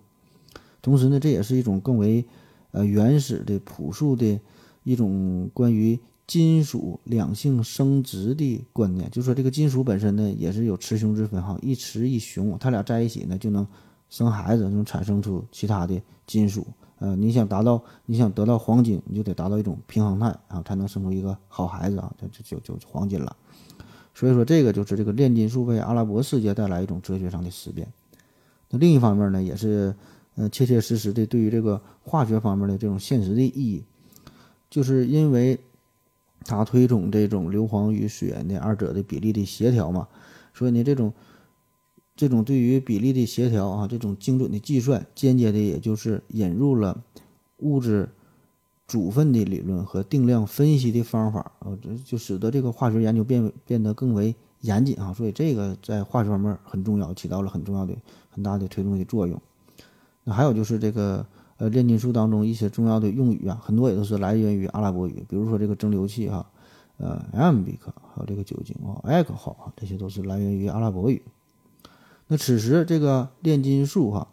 [0.88, 2.24] 同时呢，这也是一种更为
[2.70, 4.40] 呃原始的、朴素的
[4.84, 9.10] 一种关于金属两性生殖的观念。
[9.10, 13.66] 就说这个金属本身呢，也是有雌雄之分哈，一雌一雄，它俩在一起呢就能
[14.08, 16.66] 生孩子，能产生出其他的金属。
[17.00, 23.36] 呃，你想达到，你想得到黄金，你就得达到一种平衡态啊，才能生出一个好孩子啊，这这就就黄金了。
[24.14, 27.86] 所以说，这个就是这个炼金术为阿拉伯世界带来一种哲学上的思辨。
[28.70, 29.94] 那另一方面呢，也是。
[30.38, 33.82] 呃，切切实实的对于这个化学方面的这种现实的意义，
[34.70, 35.58] 就是因为
[36.44, 40.06] 它推崇这种硫磺与水银的二者的比例的协调嘛，
[40.54, 41.12] 所以呢，这种
[42.14, 47.02] 这种对于比例的协调啊，这种精准的计算，间接的也就是引入了
[47.58, 48.08] 物质
[48.86, 57.92] 组分的理论和定量分析的方法啊，这就使得这个化学研究变变得更为严谨啊，所以这个在化学方面很重要，起到了很重要的
[58.30, 59.42] 很大的推动的作用。
[60.30, 61.24] 还有就是这个
[61.56, 66.46] 呃炼金术当中一些重要的用语啊，很多也都是来源于阿拉伯语，比如说这个蒸馏器哈，
[66.98, 71.22] 呃 a m b i c 还有这个酒精啊，alcohol 啊，这些都是来源于阿拉伯语。
[72.26, 74.28] 那此时这个炼金术哈，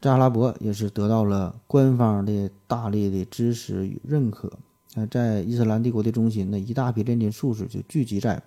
[0.00, 4.52] 在阿拉伯也是得到了官方的大力的支持与认可。
[4.94, 8.42] 那，在伊斯兰帝国的中心，那一大批炼金术士就聚集在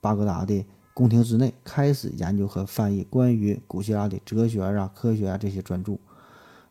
[0.00, 0.64] 巴格达的。
[0.94, 5.96] 宫廷之内开始研究和翻译关于古希腊的哲学啊、科学啊这些专著，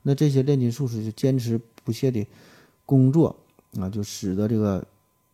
[0.08, 2.26] 那这些炼金术士就坚持不懈的
[2.86, 3.36] 工作
[3.78, 4.88] 啊，就使得这个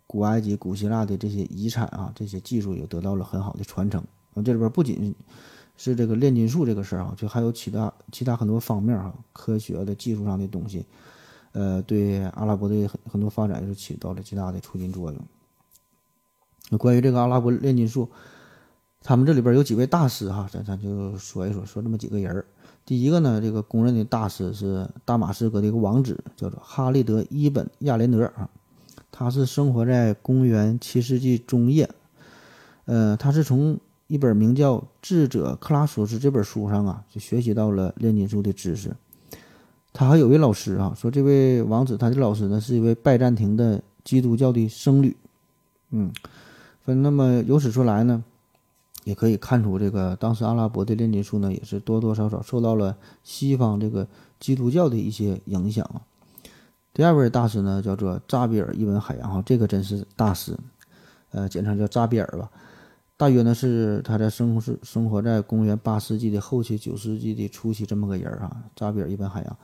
[0.08, 4.02] 古埃及、古希腊的这些遗产啊、这些技术也得到了很好的传承。
[4.34, 5.14] 啊，这里边不仅
[5.78, 10.84] 是这个炼金术这个事儿啊，就还有其他其他很多方面哈，科学的技术上的东西，
[11.52, 15.22] 呃，对阿拉伯的很很多发展是起到了极大的促进作用。
[16.72, 18.10] 那关于这个阿拉伯炼金术。
[19.06, 22.46] 他们这里边有几位大师哈，咱咱就说一说，说这么几个人儿。
[22.86, 28.50] 第一个呢，这个公认的大师是大马士革的一个王子，叫做哈利德·伊本·亚连德啊。
[29.10, 31.90] 他是生活在公元七世纪中叶，
[32.86, 38.94] 呃，他是从一本名叫《智者克拉索斯》这本书上啊，就学习到了炼金术的知识。
[39.94, 45.16] 他还有位老师啊，说这位王子他的老师呢是一位拜占庭的基督教的僧侣。
[45.92, 46.12] 嗯，
[46.84, 48.24] 分那么由此说来呢。
[49.06, 54.08] 也可以看出，这个当时阿拉伯的炼金术呢，也是多多少少受到了西方这个
[54.40, 56.02] 基督教的一些影响啊。
[56.94, 60.58] 第二位大师呢，叫做扎比尔·伊文·海洋哈，这个真是大师，
[61.32, 62.50] 呃，简称叫扎比尔吧。
[63.18, 68.64] 大约呢是他在生是生活在公元八世纪的后期、九世纪的初期这么个人儿啊。
[68.76, 69.58] 扎比尔·伊文·海洋，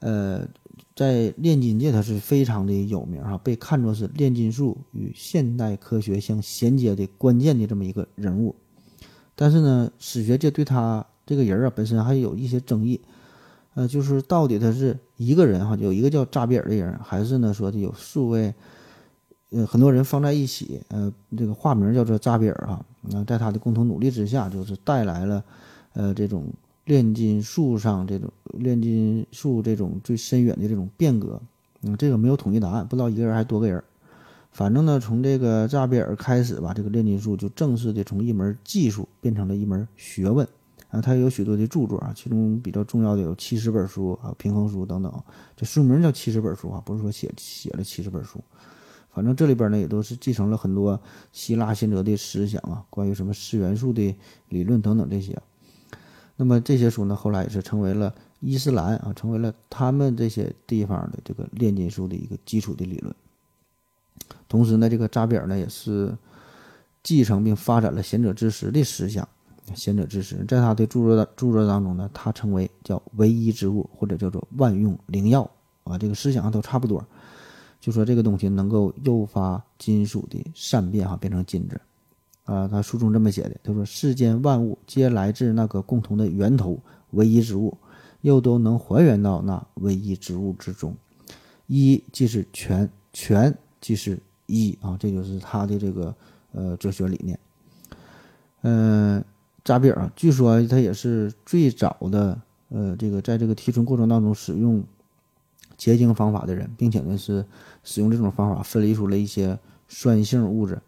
[0.00, 0.46] 呃，
[0.94, 8.54] 在炼金界他是非常的有名哈，被看作是炼金术与现代科学相衔接的关键的这么一个人物。
[9.38, 12.98] 但是呢，史学界对他这个人啊本身还有一些争议，
[13.74, 18.54] 呃，就是到底他是一个人哈，有一个叫扎比尔的人，还是呢说的有数位，
[19.50, 25.44] 呃，很多人放在一起，呃，这个化名叫做扎比尔哈，那在他的共同努力之下，就是带来了，
[25.92, 26.46] 呃，这种
[26.86, 31.38] 炼金术上这种炼金术这种最深远的这种变革，
[31.82, 33.84] 嗯，这个没有统一答案，不知道一个人还是多个人。
[34.56, 40.48] 反正呢，从这个扎比尔开始吧，这个炼金术就正式的从一门技术变成了一门学问
[40.88, 40.98] 啊。
[40.98, 45.12] 他有许多的著作啊，其中比较重要的有七十本书啊，平衡书等等。
[45.54, 48.42] 这书名叫七十本书啊，不是说写写了七十本书。
[49.10, 50.98] 反正这里边呢，也都是继承了很多
[51.32, 54.16] 希腊先哲的思想啊，关于什么四元素的
[54.48, 55.38] 理论等等这些。
[56.34, 63.14] 那么这些书呢，后来也是成为了伊斯兰啊，成为了他们这些地方的这个炼金术的一个基础的理论。
[64.48, 66.16] 同时呢，这个扎比尔呢也是
[67.02, 69.28] 继承并发展了贤者之石的思想。
[69.74, 75.50] 贤者之石在他的著作著作当中呢，他称为叫唯一之物，或者叫做万用灵药
[75.82, 75.98] 啊。
[75.98, 77.04] 这个思想都差不多，
[77.80, 81.80] 就说这个东西能够诱发金属的善变哈，变成金子。
[82.44, 86.78] 啊，他书中这么写的，他说世间万物皆来自那个共同的源头
[87.10, 87.76] 唯一之物，
[88.20, 90.94] 又都能还原到那唯一之物之中。
[91.66, 96.14] 一即是全，全即是一啊，这就是他的这个
[96.52, 97.38] 呃哲学理念。
[98.62, 99.24] 嗯、
[99.64, 104.82] 扎比尔，据说他也是最早的呃这个在这个提纯过程当中使用
[105.76, 107.44] 结晶方法的人，并且呢是
[107.84, 109.58] 使用这种方法分离出了一些
[109.88, 110.80] 酸性物质，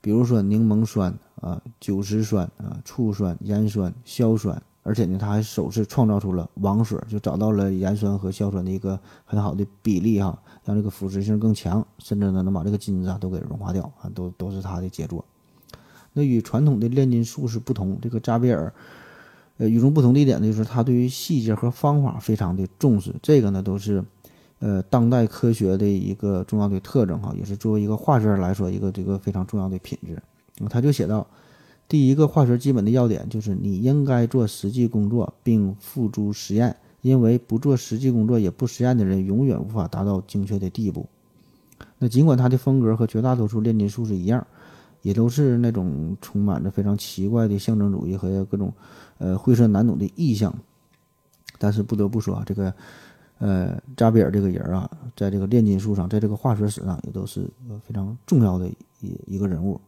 [0.00, 15.24] 比如说柠檬酸啊、酒石酸啊、醋酸、盐酸、硝酸，而且呢他还首次创造出了王水，就找到了盐酸和硝酸的一个很好的比例哈，让这个腐蚀性更强，甚至呢能把这个金子啊都给融化掉啊，都都是他的杰作。
[16.12, 18.72] 那与传统的炼金术士不同，这个扎比尔，
[19.58, 23.14] 呃，与众不同的一点呢，就是他对于细节和方法非常的重视。
[23.22, 24.02] 这个呢，都是，
[24.58, 30.20] 呃，当代科学的一个重要的特征哈，也是作为一个化学人来说一个这个非常重要的品质。
[30.68, 31.24] 他就写到，
[31.90, 41.06] 第一个化学基本的要点就是你应该做实际工作并付诸实验，因为不做实际工作也不实验的人永远无法达到精确的地步。
[41.98, 44.46] 那尽管他的风格和绝大多数炼金术士一样。
[45.02, 48.70] 也都是那种充满着非常奇怪的象征主义和各种
[49.16, 50.54] 呃晦涩难懂的意象。
[51.58, 52.74] 但是不得不说啊，这个
[53.38, 58.68] 呃扎比尔这个人啊，在这个炼金术上，在这个化学史上也都是呃非常重要的
[59.00, 59.80] 一一个人物。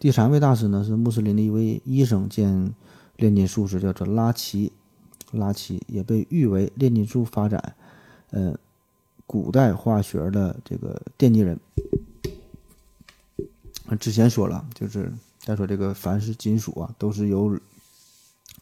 [0.00, 2.72] 第三位大师呢是穆斯林的一位医生兼
[3.16, 4.72] 炼金术士，叫做拉齐。
[5.32, 7.76] 拉齐也被誉为炼金术发展
[8.30, 8.58] 呃
[9.26, 11.60] 古代化学的这个奠基人。
[14.00, 17.56] 之前说了，就是再说这个凡是金属啊，都是由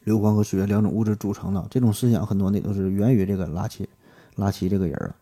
[0.03, 1.65] 硫磺和水两种物质组成的。
[1.71, 3.87] 这种思想很多呢都是源于这个拉齐
[4.35, 5.15] 拉齐这个人儿，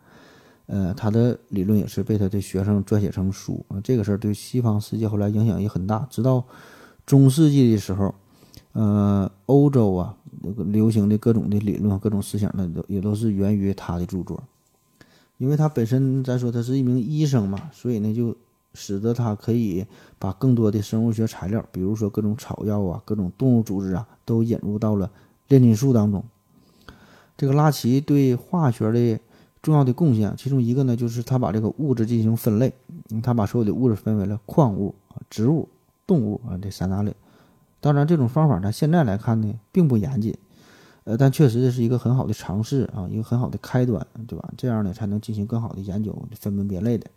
[0.68, 3.82] 呃，他的理论也是被他的学生撰写成书啊。
[3.84, 6.08] 这个事儿对西方世界后来影响也很大。
[6.10, 6.46] 直到
[7.06, 8.14] 中世纪的时候，
[8.74, 10.16] 呃，欧洲啊，
[10.68, 14.44] 流行的各种的理论、各种思想呢，都也都是源于他的著作。
[15.38, 18.36] 因为他本身咱说他是一名医生嘛，所以呢就。
[18.74, 19.84] 使得他可以
[20.20, 25.10] 把更多的生物学材料，比如说各种草药啊、各种动物组织啊，都引入到了
[25.48, 26.24] 炼金术当中。
[27.36, 29.20] 这个拉齐对化学的
[29.62, 32.74] 重要的贡献，其中一个呢，就是他把这个物质进行分类，
[33.22, 34.96] 他把所有的物质分为了矿物、
[35.30, 35.68] 植物、
[36.06, 37.14] 动物啊这三大类。
[37.80, 40.36] 当然，这种方法呢现在来看呢，并不严谨，
[41.04, 44.50] 呃，但确实这是一个很好的尝试啊，一个很好的开端，对吧？
[44.58, 47.08] 这样呢，才能进行更好的研究，分门别类的。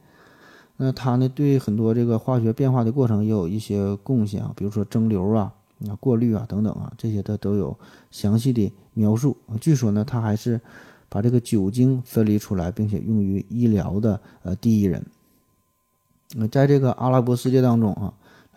[0.77, 5.53] 那他呢，对很多这个化学变化的过程也有一些贡献啊，比如说蒸馏啊、
[5.89, 7.77] 啊过滤啊等等啊，这些他都有
[8.11, 9.37] 详细的描述。
[9.61, 10.61] 据说呢，他还是
[11.11, 15.05] 把这个酒精分离出来，并且用于医疗的呃第一人。
[16.37, 18.15] 那在这个阿拉伯世界当中啊，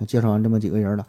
[0.08, 1.06] 介绍完这么几个人了，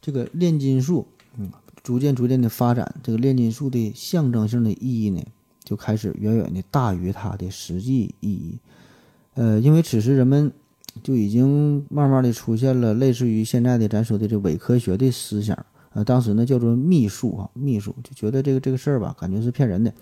[0.00, 1.04] 这个炼金术，
[1.36, 1.50] 嗯，
[1.82, 5.20] 逐渐逐渐的发展，这个炼金术的象征性的意义呢，
[5.64, 8.58] 就开始远远的大于它的实际意义。
[9.34, 10.52] 呃，因为此时人们
[11.02, 19.92] 就已经慢慢的出现了类似于现在的咱说的这伪科学的思想，呃，当时呢叫做秘术啊，秘术就觉得这个这个事儿吧，感觉是骗人的。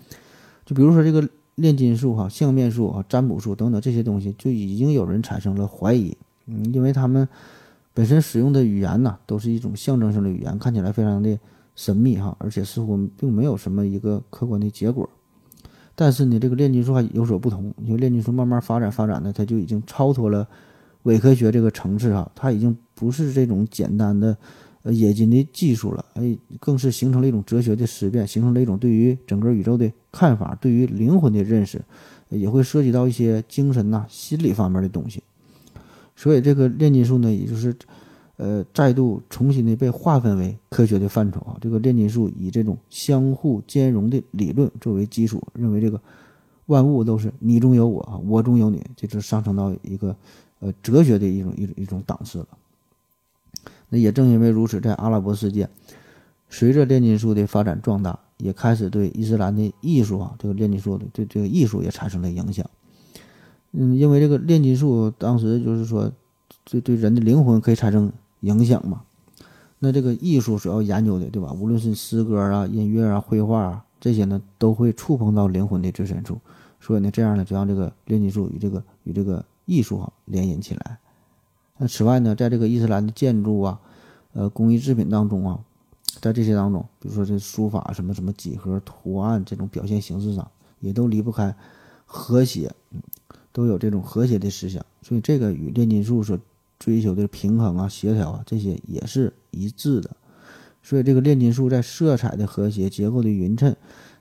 [0.69, 6.15] 就比如说这个炼金术哈、相面术啊、占卜术等等这些东西，就已经有人产生了怀疑，
[6.45, 7.27] 嗯，因为他们
[7.91, 11.39] 本身使用的语言呢，都是一种象征性的语言，看起来非常的
[11.75, 15.09] 神秘哈，而且似乎并没有什么一个客观的结果。
[15.95, 20.47] 但是呢，这个炼金术还有所不同，因为炼金术慢慢发展发展呢，它就已经超脱了
[21.03, 24.37] 伪科学这个层次啊，它已经不是这种简单的
[24.83, 31.81] 呃冶金的技术了，哎，更是形成了一种哲学的思辨，形成了一种对于整个宇宙的看法，对于灵魂的认识，
[32.29, 35.23] 也会涉及到一些精神呐、心理方面的东西。
[36.15, 37.75] 所以这个炼金术呢，也就是。
[38.41, 41.57] 呃，再度重新的被划分为科学的范畴啊。
[41.59, 46.01] 这个炼金术以这种相互兼容的理论作为基础，认为这个
[46.67, 50.15] 万物都是你中有我，我中有你，这就上升到一个
[50.59, 52.47] 呃哲学的一种一种一种档次了。
[53.89, 55.69] 那也正因为如此，在阿拉伯世界，
[56.49, 62.65] 随着炼金术的发展壮大，也开始对伊斯兰的艺术啊，这个炼金术的对这个艺术也产生了影响。
[63.73, 66.11] 嗯，因为这个炼金术当时就是说，
[66.65, 68.11] 对对人的灵魂可以产生。
[68.41, 69.01] 影响嘛？
[69.79, 71.51] 那这个艺术所要研究的，对吧？
[71.51, 76.39] 无论是诗歌啊、音乐啊、绘画啊，这些呢，都会触碰到灵魂的最深处。
[76.79, 80.97] 所以呢，这样呢，就让这个炼金术与这个与这个艺术哈联姻起来。
[81.79, 83.79] 那此外呢，在这个伊斯兰的建筑啊、
[84.33, 85.59] 呃工艺制品当中啊，
[86.19, 90.51] 在这些当中，比如说这书法什么什么几何图案这种表现形式上，
[90.81, 91.55] 也都离不开
[92.05, 92.69] 和谐，
[93.53, 94.85] 都有这种和谐的思想。
[95.01, 96.37] 所以这个与炼金术所
[96.77, 100.11] 追求的平衡啊、协调啊，这些也是一致的。
[100.83, 103.75] 所以这个炼金术在色彩的和谐、结构的匀称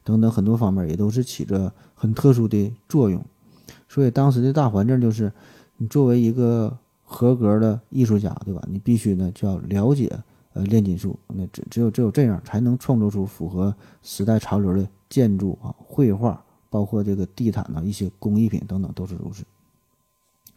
[0.04, 3.24] 等等很多方面也都是起着很特殊的作用。
[3.88, 5.32] 所以当时的大环境就是，
[5.76, 6.78] 你作为一个
[7.10, 8.62] 合格的艺术家，对吧？
[8.70, 10.12] 你必须呢就要了解
[10.52, 19.42] 呃炼金术，那只只有只有这样才能创作出符合时代潮流的建筑啊、绘画，包括这个地毯呐、一些工艺品等等都是如此。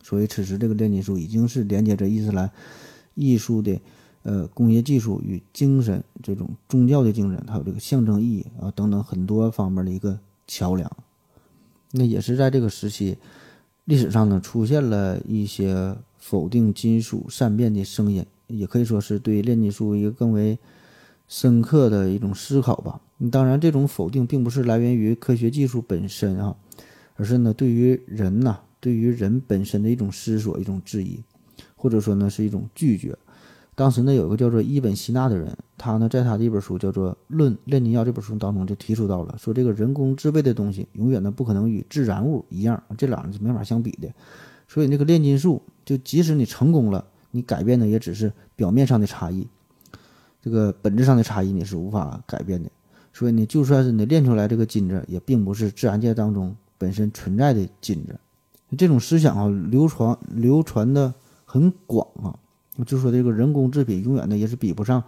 [0.04, 2.52] 所以此时这个炼金术已经是连接着伊斯兰
[3.16, 3.80] 艺术的。
[4.24, 10.88] 呃，工业技术与精神这种宗教的精神，还有这个象征意义啊等等很多方面的一个桥梁。
[11.90, 13.18] 那也是在这个时期，
[13.86, 15.96] 历史上呢出现了一些
[16.32, 20.58] 否定金属善变的声音，也可以说是对炼金术一个更为
[21.28, 23.02] 深刻的一种思考吧。
[23.30, 26.56] 当然，这种否定并不是来源于科学技术本身啊，
[27.16, 31.22] 而是呢对于人呐，对于人本身的一种思索、一种质疑，
[31.76, 33.18] 或者说呢是一种拒绝。
[33.76, 44.08] 当时呢，有一个叫做伊本希纳的人，他呢在他的一本书叫做《论炼金药》这本书当中就提出到了，说这个人工制备的东西永远呢不可能与自然物一样，这俩是没法相比的。
[44.68, 45.62] 所以那个炼金术，
[45.92, 49.46] 就即使你成功了，你改变的也只是表面上的差异，
[50.42, 52.70] 这个本质上的差异你是无法改变的。
[53.12, 58.18] 所以你就算是你练出来这个金子，也并不是自然界当中本身存在的金子。
[58.78, 61.14] 这种思想啊，流传流传的
[61.44, 62.34] 很广啊。
[62.86, 65.04] 就说这个人工制品永远的也是比不上，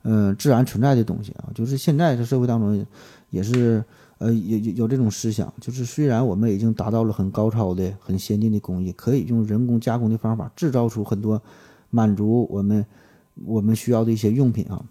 [0.00, 1.52] 嗯，自然存在的东西啊。
[1.54, 2.86] 就是现在这社会当中，
[3.28, 3.84] 也是
[4.22, 11.42] 呃有有有这种思想，就是虽然我们已经达到了很高超的、很先进的工艺，可以用人工加工的方法制造出很多
[11.90, 12.86] 满足我们
[13.44, 14.84] 我们需要的一些用品啊，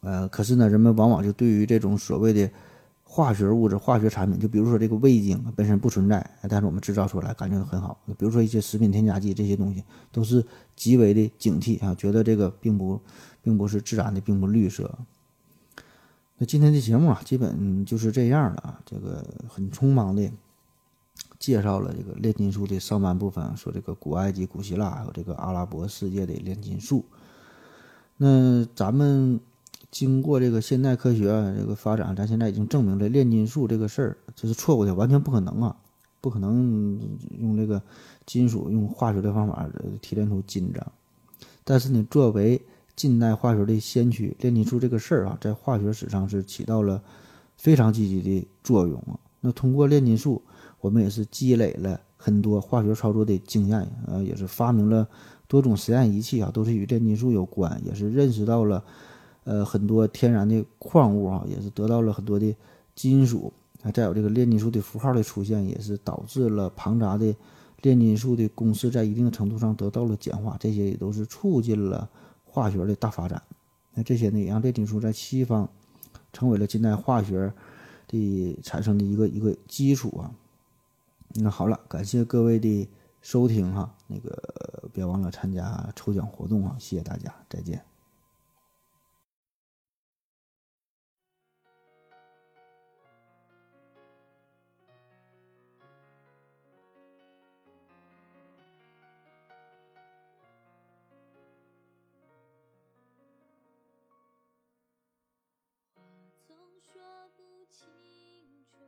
[0.00, 2.50] 呃，可是呢，人们往往就对于这种所谓的。
[3.10, 7.98] 化学物质、化学产品，就比如说这个味精本身不存在，但是我们制造出来感觉很好。
[8.18, 10.44] 比如说一些食品添加剂这些东西，都是
[10.76, 13.00] 极为的警惕啊，觉得这个并不
[13.42, 14.94] 并不是自然的，并不绿色。
[16.38, 18.80] 那今天的节目啊，基本就是这样了啊。
[18.86, 20.30] 这个很匆忙的
[21.38, 27.04] 介绍了这个炼金术的上半部分，说这个古埃及、古希腊还有这个阿拉伯世界的炼金术。
[28.16, 29.38] 那咱们。
[29.90, 35.74] 经过这个现代科学这个发展，咱现在已经证明了炼金术这个事儿这是错误的，完全不可能啊！
[36.20, 37.00] 不可能
[37.38, 37.80] 用这个
[38.26, 39.66] 金属用化学的方法
[40.02, 40.86] 提炼出金子。
[41.64, 42.60] 但是呢，作为
[42.98, 47.00] 近代化学的先驱，炼金术这个事儿啊，在化学史上是起到了
[47.56, 49.14] 非常积极的作用啊。
[49.40, 50.42] 那通过炼金术，
[50.80, 53.78] 我们也是积累了很多化学操作的经验
[54.08, 55.06] 啊，也是发明了
[55.46, 58.82] 多种实验仪器啊，都是与炼金术有关，也是认识到了。
[59.44, 62.54] 呃，很多天然的矿物啊，也是得到了很多的
[62.94, 63.50] 金属
[63.82, 63.90] 啊。
[63.90, 67.34] 再有这个炼金术的符号的出现，也是导致了庞杂的
[67.80, 70.54] 炼金术的公式在一定程度上得到了简化。
[70.60, 72.10] 这些也都是促进了
[72.50, 73.42] 化学的大发展。
[73.94, 75.68] 那这些呢，也让炼金术在西方
[76.32, 77.52] 成为了近代化学
[78.06, 80.30] 的产生的一个一个基础啊。
[81.34, 82.88] 那好了，感谢各位的
[83.20, 87.87] 收听哈，那个别忘了参加抽奖活动啊，谢谢大家，再见。
[106.92, 107.02] 说
[107.36, 107.86] 不清
[108.64, 108.78] 楚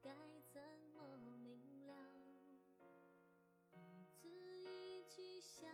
[0.00, 0.10] 该
[0.52, 0.62] 怎
[0.94, 1.92] 么明了
[3.72, 5.68] 一字一句像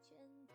[0.00, 0.18] 圈
[0.48, 0.54] 套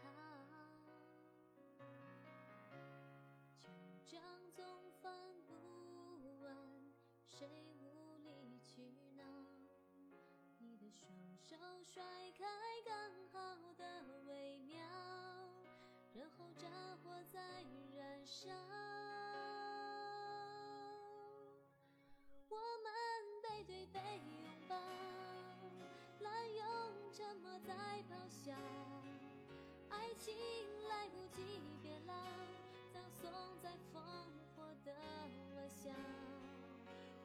[4.06, 4.22] 旧账
[4.54, 4.66] 总
[5.02, 5.12] 翻
[5.48, 6.54] 不完
[7.26, 7.48] 谁
[7.80, 9.24] 无理取闹
[10.58, 11.56] 你的双手
[11.86, 12.04] 甩
[12.38, 12.46] 开
[12.86, 12.96] 刚
[13.32, 14.78] 好的微妙
[16.14, 17.40] 然后战火再
[17.96, 18.50] 燃烧
[26.20, 26.66] 滥用
[27.12, 27.74] 沉默在
[28.10, 28.52] 咆哮。
[29.90, 30.36] 爱情
[30.90, 32.14] 来不及变老，
[32.92, 34.00] 葬送在烽
[34.56, 34.92] 火的
[35.56, 35.90] 玩笑。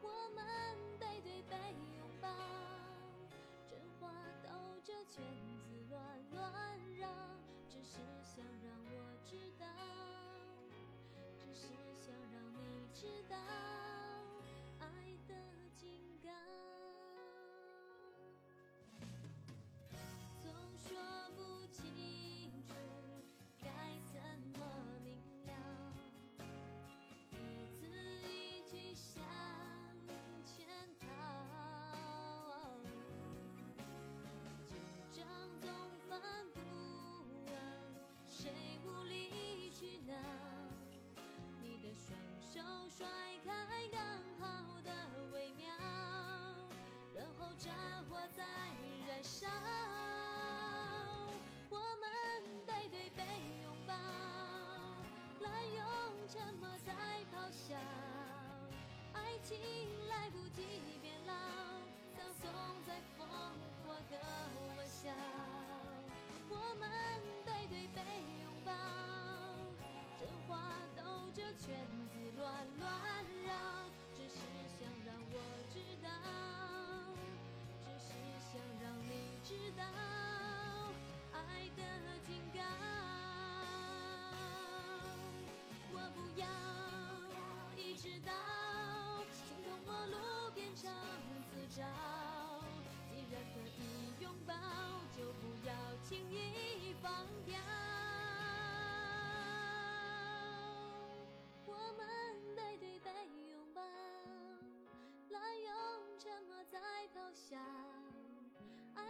[0.02, 0.44] 我们
[0.98, 1.57] 背对背
[1.96, 2.28] 拥抱。
[41.62, 43.07] 你的双手甩
[43.42, 43.98] 开，刚
[44.38, 44.44] 好
[44.82, 44.90] 的
[45.32, 45.64] 微妙，
[47.14, 47.72] 然后战
[48.11, 48.44] 火在
[49.09, 49.46] 燃烧。
[51.70, 52.05] 我们
[52.66, 53.24] 背对背
[53.62, 53.94] 拥抱，
[55.40, 55.82] 滥用
[56.28, 56.92] 沉默在
[57.32, 57.74] 咆哮，
[59.14, 59.59] 爱情
[60.09, 60.62] 来不及
[61.00, 61.32] 变老，
[62.14, 62.50] 葬送
[62.86, 63.24] 在烽
[63.86, 64.18] 火的
[64.76, 65.11] 玩笑。
[66.50, 66.90] 我们
[67.46, 68.02] 背对背
[68.42, 68.70] 拥抱。
[70.55, 70.61] 话
[70.94, 71.02] 兜
[71.32, 71.74] 着圈
[72.12, 72.46] 子乱
[72.78, 72.88] 乱
[73.44, 73.50] 绕，
[74.16, 74.38] 只是
[74.78, 75.36] 想让我
[75.72, 76.09] 知道，
[77.82, 79.11] 只是想让你
[79.42, 79.82] 知道
[81.32, 81.82] 爱的
[82.24, 82.61] 警告。
[85.92, 86.46] 我不要
[87.76, 88.32] 一直到
[89.32, 90.16] 形同陌路
[90.55, 90.88] 变成
[91.50, 91.82] 自找。
[93.11, 94.55] 既然可以拥抱，
[95.16, 95.74] 就不要
[96.05, 97.11] 轻易放
[97.44, 97.59] 掉。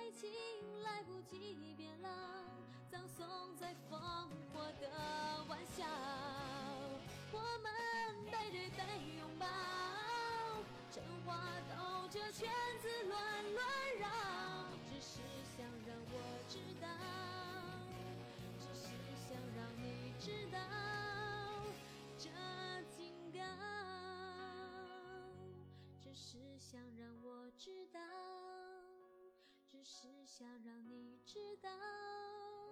[0.04, 0.30] 爱情
[0.82, 2.10] 来不及变老，
[2.90, 3.98] 葬送在烽
[4.52, 5.82] 火的玩笑。
[7.32, 7.72] 我们
[8.26, 8.84] 背对背
[9.16, 9.46] 拥抱，
[10.92, 11.40] 真话
[11.70, 12.50] 兜着圈
[12.82, 13.18] 子乱
[13.54, 13.64] 乱
[13.98, 14.06] 绕，
[14.90, 15.22] 只是
[15.56, 16.86] 想让我知道，
[18.60, 18.88] 只是
[19.26, 20.58] 想让你知道
[22.18, 22.28] 这
[22.94, 23.40] 警告，
[25.98, 27.98] 只是想让我知道。
[29.84, 32.63] 只是想让你知道。